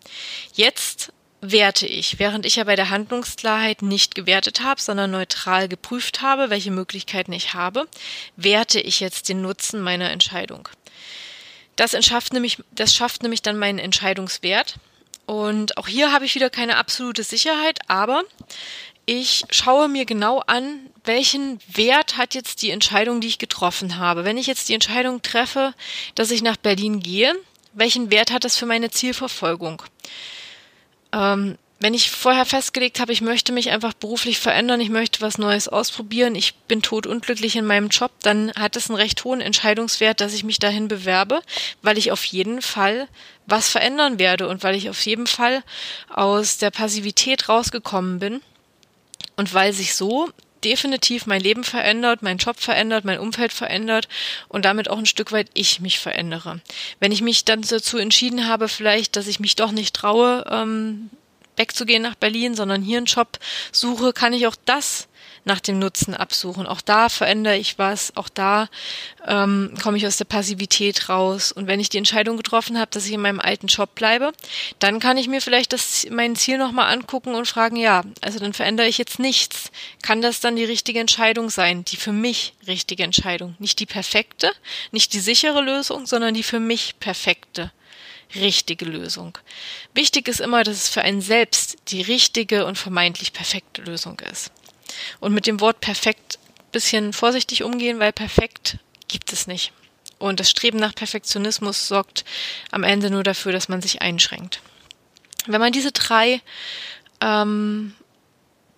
Jetzt 0.55 1.13
werte 1.41 1.87
ich, 1.87 2.19
während 2.19 2.45
ich 2.47 2.57
ja 2.57 2.65
bei 2.65 2.77
der 2.77 2.91
Handlungsklarheit 2.91 3.83
nicht 3.83 4.15
gewertet 4.15 4.63
habe, 4.63 4.81
sondern 4.81 5.11
neutral 5.11 5.69
geprüft 5.69 6.23
habe, 6.23 6.51
welche 6.51 6.71
Möglichkeiten 6.71 7.33
ich 7.33 7.55
habe, 7.55 7.87
werte 8.37 8.81
ich 8.81 9.01
jetzt 9.01 9.29
den 9.29 9.43
Nutzen 9.43 9.81
meiner 9.81 10.11
Entscheidung. 10.11 10.69
Das 11.77 11.97
schafft 12.05 12.33
nämlich, 12.33 12.59
das 12.73 12.95
schafft 12.95 13.23
nämlich 13.23 13.43
dann 13.43 13.59
meinen 13.59 13.79
Entscheidungswert. 13.79 14.77
Und 15.27 15.77
auch 15.77 15.87
hier 15.87 16.13
habe 16.13 16.25
ich 16.25 16.35
wieder 16.35 16.51
keine 16.51 16.77
absolute 16.77 17.23
Sicherheit, 17.23 17.79
aber 17.87 18.25
ich 19.07 19.45
schaue 19.51 19.89
mir 19.89 20.05
genau 20.05 20.41
an, 20.41 20.81
welchen 21.05 21.61
Wert 21.67 22.17
hat 22.17 22.35
jetzt 22.35 22.63
die 22.63 22.71
Entscheidung, 22.71 23.21
die 23.21 23.29
ich 23.29 23.39
getroffen 23.39 23.99
habe. 23.99 24.25
Wenn 24.25 24.39
ich 24.39 24.47
jetzt 24.47 24.69
die 24.69 24.75
Entscheidung 24.75 25.23
treffe, 25.23 25.73
dass 26.15 26.31
ich 26.31 26.43
nach 26.43 26.57
Berlin 26.57 27.01
gehe, 27.01 27.35
welchen 27.73 28.11
Wert 28.11 28.33
hat 28.33 28.45
das 28.45 28.57
für 28.57 28.67
meine 28.67 28.91
Zielverfolgung? 28.91 29.83
Ähm, 31.13 31.59
wenn 31.81 31.95
ich 31.95 32.11
vorher 32.11 32.45
festgelegt 32.45 32.99
habe, 32.99 33.13
ich 33.13 33.21
möchte 33.21 33.53
mich 33.53 33.71
einfach 33.71 33.93
beruflich 33.93 34.41
verändern, 34.41 34.81
ich 34.81 34.89
möchte 34.89 35.21
was 35.21 35.39
Neues 35.39 35.69
ausprobieren, 35.69 36.35
ich 36.35 36.55
bin 36.55 36.83
totunglücklich 36.83 37.55
in 37.55 37.67
meinem 37.67 37.89
Job, 37.89 38.11
dann 38.23 38.53
hat 38.55 38.75
es 38.75 38.91
einen 38.91 38.97
recht 38.97 39.23
hohen 39.23 39.41
Entscheidungswert, 39.41 40.21
dass 40.21 40.35
ich 40.35 40.43
mich 40.43 40.59
dahin 40.59 40.89
bewerbe, 40.89 41.41
weil 41.83 41.97
ich 41.97 42.11
auf 42.11 42.25
jeden 42.25 42.63
Fall 42.63 43.07
was 43.47 43.69
verändern 43.69 44.19
werde 44.19 44.49
und 44.49 44.65
weil 44.65 44.75
ich 44.75 44.91
auf 44.91 45.01
jeden 45.07 45.29
Fall 45.29 45.63
aus 46.09 46.59
der 46.59 46.73
Passivität 46.73 47.49
rausgekommen 47.49 48.19
bin. 48.19 48.41
Und 49.37 49.55
weil 49.55 49.73
sich 49.73 49.95
so 49.95 50.29
definitiv 50.65 51.27
mein 51.27 51.41
Leben 51.41 51.65
verändert, 51.65 52.23
mein 52.23 52.39
Job 52.39 52.59
verändert, 52.61 53.05
mein 53.05 53.19
Umfeld 53.19 53.53
verändert 53.53 54.09
und 54.49 54.65
damit 54.65 54.89
auch 54.89 54.99
ein 54.99 55.07
Stück 55.07 55.33
weit 55.33 55.49
ich 55.55 55.81
mich 55.81 55.99
verändere. 55.99 56.61
Wenn 57.01 57.13
ich 57.13 57.23
mich 57.23 57.45
dann 57.45 57.63
dazu 57.63 57.99
entschieden 57.99 58.49
habe, 58.49 58.69
vielleicht, 58.69 59.17
dass 59.17 59.27
ich 59.27 59.41
mich 59.41 59.57
doch 59.57 59.73
nicht 59.73 59.95
traue, 59.95 60.45
ähm, 60.51 61.11
wegzugehen 61.57 62.03
nach 62.03 62.15
Berlin, 62.15 62.55
sondern 62.55 62.83
hier 62.83 62.99
einen 62.99 63.07
Job 63.07 63.39
suche, 63.73 64.13
kann 64.13 64.33
ich 64.33 64.47
auch 64.47 64.57
das 64.65 65.09
nach 65.45 65.61
dem 65.61 65.79
Nutzen 65.79 66.15
absuchen. 66.15 66.67
Auch 66.67 66.81
da 66.81 67.09
verändere 67.09 67.57
ich 67.57 67.79
was, 67.79 68.17
auch 68.17 68.29
da 68.29 68.69
ähm, 69.27 69.75
komme 69.83 69.97
ich 69.97 70.07
aus 70.07 70.17
der 70.17 70.25
Passivität 70.25 71.09
raus. 71.09 71.53
Und 71.53 71.67
wenn 71.67 71.81
ich 71.81 71.89
die 71.89 71.99
Entscheidung 71.99 72.37
getroffen 72.37 72.79
habe, 72.79 72.91
dass 72.91 73.07
ich 73.07 73.13
in 73.13 73.21
meinem 73.21 73.41
alten 73.41 73.67
Job 73.67 73.95
bleibe, 73.95 74.33
dann 74.79 75.01
kann 75.01 75.17
ich 75.17 75.29
mir 75.29 75.41
vielleicht 75.41 75.73
das, 75.73 76.07
mein 76.11 76.37
Ziel 76.37 76.59
nochmal 76.59 76.93
angucken 76.93 77.35
und 77.35 77.47
fragen, 77.47 77.77
ja, 77.77 78.03
also 78.21 78.39
dann 78.39 78.53
verändere 78.53 78.89
ich 78.89 78.99
jetzt 78.99 79.19
nichts. 79.19 79.71
Kann 80.03 80.23
das 80.23 80.41
dann 80.41 80.57
die 80.57 80.65
richtige 80.65 81.01
Entscheidung 81.01 81.51
sein? 81.51 81.85
Die 81.85 81.97
für 81.97 82.13
mich 82.13 82.55
richtige 82.67 83.03
Entscheidung. 83.03 83.55
Nicht 83.59 83.81
die 83.81 83.87
perfekte, 83.87 84.53
nicht 84.93 85.13
die 85.13 85.21
sichere 85.21 85.61
Lösung, 85.61 86.07
sondern 86.07 86.35
die 86.35 86.43
für 86.43 86.61
mich 86.61 86.99
perfekte 87.01 87.73
richtige 88.35 88.85
Lösung. 88.85 89.39
Wichtig 89.95 90.29
ist 90.29 90.41
immer, 90.41 90.63
dass 90.65 90.77
es 90.77 90.89
für 90.89 91.03
einen 91.03 91.21
selbst 91.21 91.77
die 91.89 92.03
richtige 92.03 92.67
und 92.67 92.77
vermeintlich 92.77 93.33
perfekte 93.33 93.83
Lösung 93.83 94.21
ist. 94.31 94.51
Und 95.21 95.35
mit 95.35 95.47
dem 95.47 95.61
Wort 95.61 95.81
perfekt 95.81 96.39
bisschen 96.73 97.13
vorsichtig 97.13 97.63
umgehen, 97.63 97.99
weil 97.99 98.13
perfekt 98.13 98.79
gibt 99.09 99.33
es 99.33 99.47
nicht. 99.47 99.73
Und 100.19 100.41
das 100.41 100.51
Streben 100.51 100.79
nach 100.79 100.95
Perfektionismus 100.95 101.89
sorgt 101.89 102.25
am 102.71 102.83
Ende 102.83 103.11
nur 103.11 103.23
dafür, 103.23 103.53
dass 103.53 103.69
man 103.69 103.81
sich 103.81 104.03
einschränkt. 104.03 104.61
Wenn 105.47 105.61
man 105.61 105.73
diese 105.73 105.93
drei 105.93 106.41
ähm, 107.21 107.95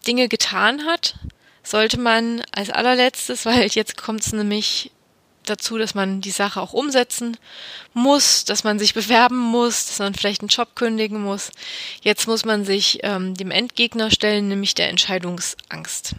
Dinge 0.07 0.29
getan 0.29 0.85
hat, 0.85 1.19
sollte 1.63 1.99
man 1.99 2.43
als 2.53 2.71
allerletztes, 2.71 3.45
weil 3.47 3.67
jetzt 3.69 3.97
kommt 3.97 4.21
es 4.21 4.33
nämlich 4.33 4.93
dazu, 5.45 5.79
dass 5.79 5.95
man 5.95 6.21
die 6.21 6.31
Sache 6.31 6.61
auch 6.61 6.73
umsetzen 6.73 7.37
muss, 7.95 8.45
dass 8.45 8.65
man 8.65 8.79
sich 8.79 8.95
bewerben 8.95 9.39
muss, 9.39 9.87
dass 9.87 9.99
man 9.99 10.15
vielleicht 10.15 10.43
einen 10.43 10.49
Job 10.49 10.77
kündigen 10.77 11.23
muss. 11.23 11.51
Jetzt 12.03 12.27
muss 12.27 12.45
man 12.45 12.65
sich 12.65 13.01
ähm, 13.03 13.35
dem 13.35 13.51
Endgegner 13.51 14.11
stellen, 14.11 14.49
nämlich 14.49 14.75
der 14.75 14.89
Entscheidungsangst. 14.89 16.15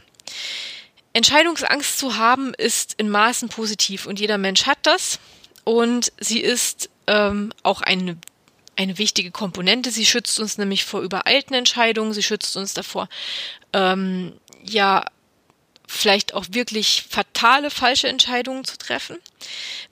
Entscheidungsangst 1.13 1.97
zu 1.97 2.17
haben 2.17 2.53
ist 2.53 2.95
in 2.97 3.09
Maßen 3.09 3.49
positiv 3.49 4.05
und 4.05 4.19
jeder 4.19 4.37
Mensch 4.37 4.65
hat 4.65 4.79
das 4.83 5.19
und 5.63 6.11
sie 6.19 6.39
ist 6.39 6.89
ähm, 7.07 7.51
auch 7.63 7.81
eine 7.81 8.17
eine 8.77 8.97
wichtige 8.97 9.31
Komponente. 9.31 9.91
Sie 9.91 10.05
schützt 10.05 10.39
uns 10.39 10.57
nämlich 10.57 10.85
vor 10.85 11.01
übereilten 11.01 11.55
Entscheidungen. 11.55 12.13
Sie 12.13 12.23
schützt 12.23 12.55
uns 12.57 12.73
davor, 12.73 13.09
ähm, 13.73 14.33
ja, 14.63 15.05
vielleicht 15.91 16.33
auch 16.33 16.45
wirklich 16.51 17.05
fatale 17.09 17.69
falsche 17.69 18.07
Entscheidungen 18.07 18.63
zu 18.63 18.77
treffen. 18.77 19.17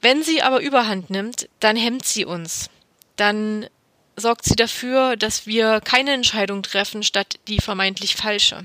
Wenn 0.01 0.23
sie 0.23 0.41
aber 0.41 0.61
überhand 0.61 1.09
nimmt, 1.09 1.49
dann 1.59 1.75
hemmt 1.75 2.05
sie 2.05 2.25
uns. 2.25 2.69
Dann 3.17 3.67
sorgt 4.15 4.45
sie 4.45 4.55
dafür, 4.55 5.17
dass 5.17 5.45
wir 5.45 5.81
keine 5.81 6.13
Entscheidung 6.13 6.63
treffen, 6.63 7.03
statt 7.03 7.39
die 7.47 7.59
vermeintlich 7.59 8.15
falsche. 8.15 8.63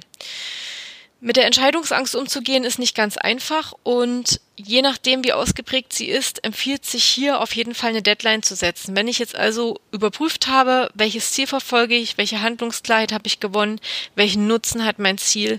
Mit 1.27 1.37
der 1.37 1.47
Entscheidungsangst 1.47 2.15
umzugehen 2.17 2.65
ist 2.65 2.79
nicht 2.79 2.95
ganz 2.95 3.17
einfach 3.17 3.73
und 3.83 4.43
je 4.57 4.83
nachdem, 4.83 5.25
wie 5.25 5.33
ausgeprägt 5.33 5.95
sie 5.95 6.07
ist, 6.07 6.45
empfiehlt 6.45 6.85
sich 6.85 7.03
hier 7.03 7.41
auf 7.41 7.57
jeden 7.57 7.75
Fall 7.75 7.89
eine 7.89 8.03
Deadline 8.03 8.43
zu 8.43 8.55
setzen. 8.55 8.95
Wenn 8.95 9.09
ich 9.09 9.21
jetzt 9.21 9.35
also 9.35 9.81
überprüft 9.91 10.49
habe, 10.49 10.91
welches 10.93 11.33
Ziel 11.33 11.47
verfolge 11.47 11.95
ich, 11.95 12.19
welche 12.19 12.43
Handlungsklarheit 12.43 13.11
habe 13.11 13.27
ich 13.27 13.41
gewonnen, 13.41 13.81
welchen 14.15 14.47
Nutzen 14.47 14.85
hat 14.85 14.99
mein 14.99 15.17
Ziel 15.17 15.57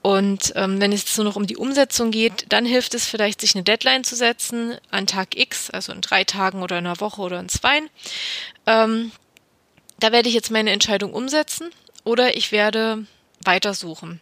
und 0.00 0.54
ähm, 0.56 0.80
wenn 0.80 0.92
es 0.94 1.02
jetzt 1.02 1.18
nur 1.18 1.26
noch 1.26 1.36
um 1.36 1.46
die 1.46 1.58
Umsetzung 1.58 2.10
geht, 2.10 2.46
dann 2.48 2.64
hilft 2.64 2.94
es 2.94 3.06
vielleicht, 3.06 3.42
sich 3.42 3.54
eine 3.54 3.64
Deadline 3.64 4.04
zu 4.04 4.16
setzen 4.16 4.78
an 4.90 5.06
Tag 5.06 5.36
X, 5.36 5.68
also 5.68 5.92
in 5.92 6.00
drei 6.00 6.24
Tagen 6.24 6.62
oder 6.62 6.78
in 6.78 6.86
einer 6.86 7.00
Woche 7.00 7.20
oder 7.20 7.38
in 7.38 7.50
zwei. 7.50 7.82
Ähm, 8.66 9.12
da 10.00 10.10
werde 10.10 10.30
ich 10.30 10.34
jetzt 10.34 10.50
meine 10.50 10.70
Entscheidung 10.70 11.12
umsetzen 11.12 11.68
oder 12.02 12.34
ich 12.34 12.50
werde 12.50 13.04
weitersuchen 13.44 14.18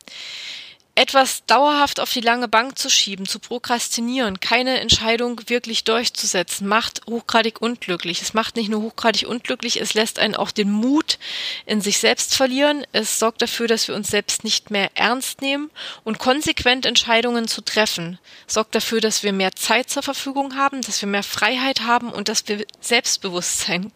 etwas 1.01 1.47
dauerhaft 1.47 1.99
auf 1.99 2.13
die 2.13 2.21
lange 2.21 2.47
Bank 2.47 2.79
zu 2.79 2.91
schieben, 2.91 3.25
zu 3.25 3.39
prokrastinieren, 3.39 4.39
keine 4.39 4.81
Entscheidung 4.81 5.41
wirklich 5.47 5.85
durchzusetzen, 5.85 6.69
macht 6.69 7.01
hochgradig 7.09 7.63
unglücklich. 7.63 8.21
Es 8.21 8.35
macht 8.35 8.57
nicht 8.57 8.69
nur 8.69 8.83
hochgradig 8.83 9.27
unglücklich, 9.27 9.81
es 9.81 9.95
lässt 9.95 10.19
einen 10.19 10.37
auch 10.37 10.51
den 10.51 10.71
Mut 10.71 11.19
in 11.65 11.81
sich 11.81 12.01
selbst 12.01 12.35
verlieren. 12.35 12.85
Es 12.93 13.19
sorgt 13.19 13.41
dafür, 13.41 13.67
dass 13.67 13.89
wir 13.89 13.95
uns 13.95 14.09
selbst 14.09 14.45
nicht 14.45 14.71
mehr 14.71 14.91
ernst 14.95 15.41
nehmen 15.41 15.71
und 16.05 16.19
konsequent 16.19 16.85
Entscheidungen 16.85 17.49
zu 17.49 17.63
treffen, 17.63 18.19
sorgt 18.47 18.75
dafür, 18.75 19.01
dass 19.01 19.23
wir 19.23 19.33
mehr 19.33 19.53
Zeit 19.53 19.89
zur 19.89 20.03
Verfügung 20.03 20.57
haben, 20.57 20.83
dass 20.83 21.01
wir 21.01 21.09
mehr 21.09 21.23
Freiheit 21.23 21.81
haben 21.81 22.11
und 22.11 22.29
dass 22.29 22.47
wir 22.47 22.67
Selbstbewusstsein 22.83 23.91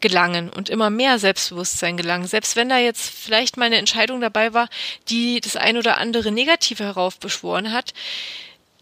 gelangen 0.00 0.48
und 0.50 0.68
immer 0.68 0.90
mehr 0.90 1.18
Selbstbewusstsein 1.18 1.96
gelangen. 1.96 2.26
Selbst 2.26 2.56
wenn 2.56 2.68
da 2.68 2.78
jetzt 2.78 3.10
vielleicht 3.10 3.56
mal 3.56 3.66
eine 3.66 3.76
Entscheidung 3.76 4.20
dabei 4.20 4.54
war, 4.54 4.68
die 5.08 5.40
das 5.40 5.56
ein 5.56 5.76
oder 5.76 5.98
andere 5.98 6.29
Negative 6.30 6.84
heraufbeschworen 6.84 7.72
hat, 7.72 7.92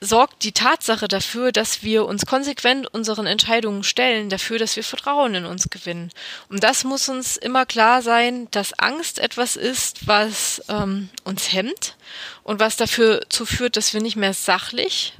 sorgt 0.01 0.45
die 0.45 0.53
Tatsache 0.53 1.09
dafür, 1.09 1.53
dass 1.53 1.83
wir 1.83 2.07
uns 2.07 2.25
konsequent 2.25 2.87
unseren 2.95 3.27
Entscheidungen 3.27 3.83
stellen, 3.83 4.29
dafür, 4.29 4.59
dass 4.59 4.77
wir 4.77 4.85
Vertrauen 4.85 5.35
in 5.35 5.45
uns 5.45 5.71
gewinnen. 5.71 6.13
Und 6.49 6.63
das 6.63 6.85
muss 6.85 7.09
uns 7.09 7.37
immer 7.37 7.67
klar 7.67 8.03
sein, 8.03 8.49
dass 8.51 8.79
Angst 8.79 9.19
etwas 9.19 9.57
ist, 9.57 10.07
was 10.07 10.63
ähm, 10.69 11.09
uns 11.25 11.53
hemmt 11.53 11.97
und 12.45 12.61
was 12.61 12.77
dafür 12.77 13.23
zu 13.29 13.45
führt, 13.45 13.77
dass 13.77 13.93
wir 13.93 14.01
nicht 14.01 14.17
mehr 14.17 14.35
sachlich 14.35 15.15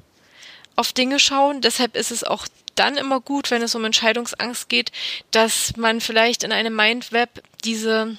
auf 0.77 0.93
Dinge 0.93 1.19
schauen. 1.19 1.61
Deshalb 1.61 1.97
ist 1.97 2.13
es 2.13 2.23
auch 2.23 2.47
dann 2.77 2.97
immer 2.97 3.21
gut, 3.21 3.51
wenn 3.51 3.63
es 3.63 3.75
um 3.75 3.85
Entscheidungsangst 3.85 4.69
geht, 4.69 4.93
dass 5.33 5.77
man 5.77 6.01
vielleicht 6.01 6.45
in 6.45 6.53
einem 6.53 6.77
Mindweb 6.77 7.43
diese 7.65 8.17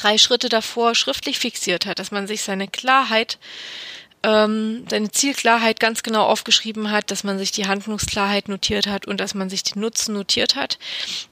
drei 0.00 0.18
Schritte 0.18 0.48
davor 0.48 0.94
schriftlich 0.94 1.38
fixiert 1.38 1.86
hat, 1.86 1.98
dass 1.98 2.10
man 2.10 2.26
sich 2.26 2.42
seine 2.42 2.68
Klarheit, 2.68 3.38
ähm, 4.22 4.84
seine 4.88 5.10
Zielklarheit 5.10 5.80
ganz 5.80 6.02
genau 6.02 6.24
aufgeschrieben 6.24 6.90
hat, 6.90 7.10
dass 7.10 7.24
man 7.24 7.38
sich 7.38 7.52
die 7.52 7.66
Handlungsklarheit 7.66 8.48
notiert 8.48 8.86
hat 8.86 9.06
und 9.06 9.18
dass 9.18 9.34
man 9.34 9.50
sich 9.50 9.62
den 9.62 9.80
Nutzen 9.80 10.14
notiert 10.14 10.56
hat, 10.56 10.78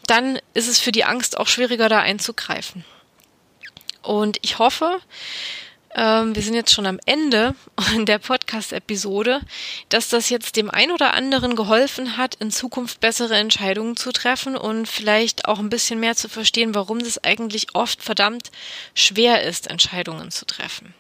dann 0.06 0.38
ist 0.54 0.68
es 0.68 0.78
für 0.78 0.92
die 0.92 1.04
Angst 1.04 1.36
auch 1.38 1.48
schwieriger 1.48 1.88
da 1.88 2.00
einzugreifen. 2.00 2.84
Und 4.02 4.38
ich 4.42 4.58
hoffe, 4.58 5.00
wir 5.96 6.42
sind 6.42 6.54
jetzt 6.54 6.72
schon 6.72 6.86
am 6.86 7.00
Ende 7.06 7.54
der 8.04 8.18
Podcast-Episode, 8.18 9.40
dass 9.88 10.08
das 10.08 10.28
jetzt 10.28 10.56
dem 10.56 10.70
ein 10.70 10.90
oder 10.90 11.14
anderen 11.14 11.56
geholfen 11.56 12.18
hat, 12.18 12.34
in 12.34 12.50
Zukunft 12.50 13.00
bessere 13.00 13.36
Entscheidungen 13.36 13.96
zu 13.96 14.12
treffen 14.12 14.56
und 14.56 14.86
vielleicht 14.86 15.46
auch 15.46 15.58
ein 15.58 15.70
bisschen 15.70 15.98
mehr 15.98 16.14
zu 16.14 16.28
verstehen, 16.28 16.74
warum 16.74 16.98
es 16.98 17.24
eigentlich 17.24 17.74
oft 17.74 18.02
verdammt 18.02 18.50
schwer 18.94 19.42
ist, 19.42 19.68
Entscheidungen 19.68 20.30
zu 20.30 20.44
treffen. 20.44 20.94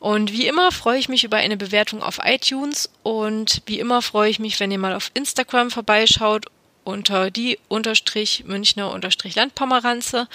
Und 0.00 0.32
wie 0.32 0.46
immer 0.46 0.72
freue 0.72 0.98
ich 0.98 1.08
mich 1.08 1.24
über 1.24 1.36
eine 1.36 1.56
Bewertung 1.56 2.02
auf 2.02 2.18
iTunes 2.22 2.90
und 3.02 3.62
wie 3.66 3.78
immer 3.78 4.02
freue 4.02 4.30
ich 4.30 4.38
mich, 4.38 4.58
wenn 4.60 4.70
ihr 4.70 4.78
mal 4.78 4.94
auf 4.94 5.10
Instagram 5.14 5.70
vorbeischaut 5.70 6.46
unter 6.82 7.30
die 7.30 7.58
unterstrich 7.68 8.44
Münchner 8.46 8.90
unterstrich 8.90 9.34
Landpomeranze 9.34 10.28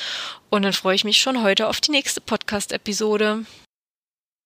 und 0.49 0.63
dann 0.63 0.73
freue 0.73 0.95
ich 0.95 1.03
mich 1.03 1.19
schon 1.19 1.43
heute 1.43 1.67
auf 1.67 1.79
die 1.79 1.91
nächste 1.91 2.21
Podcast-Episode. 2.21 3.45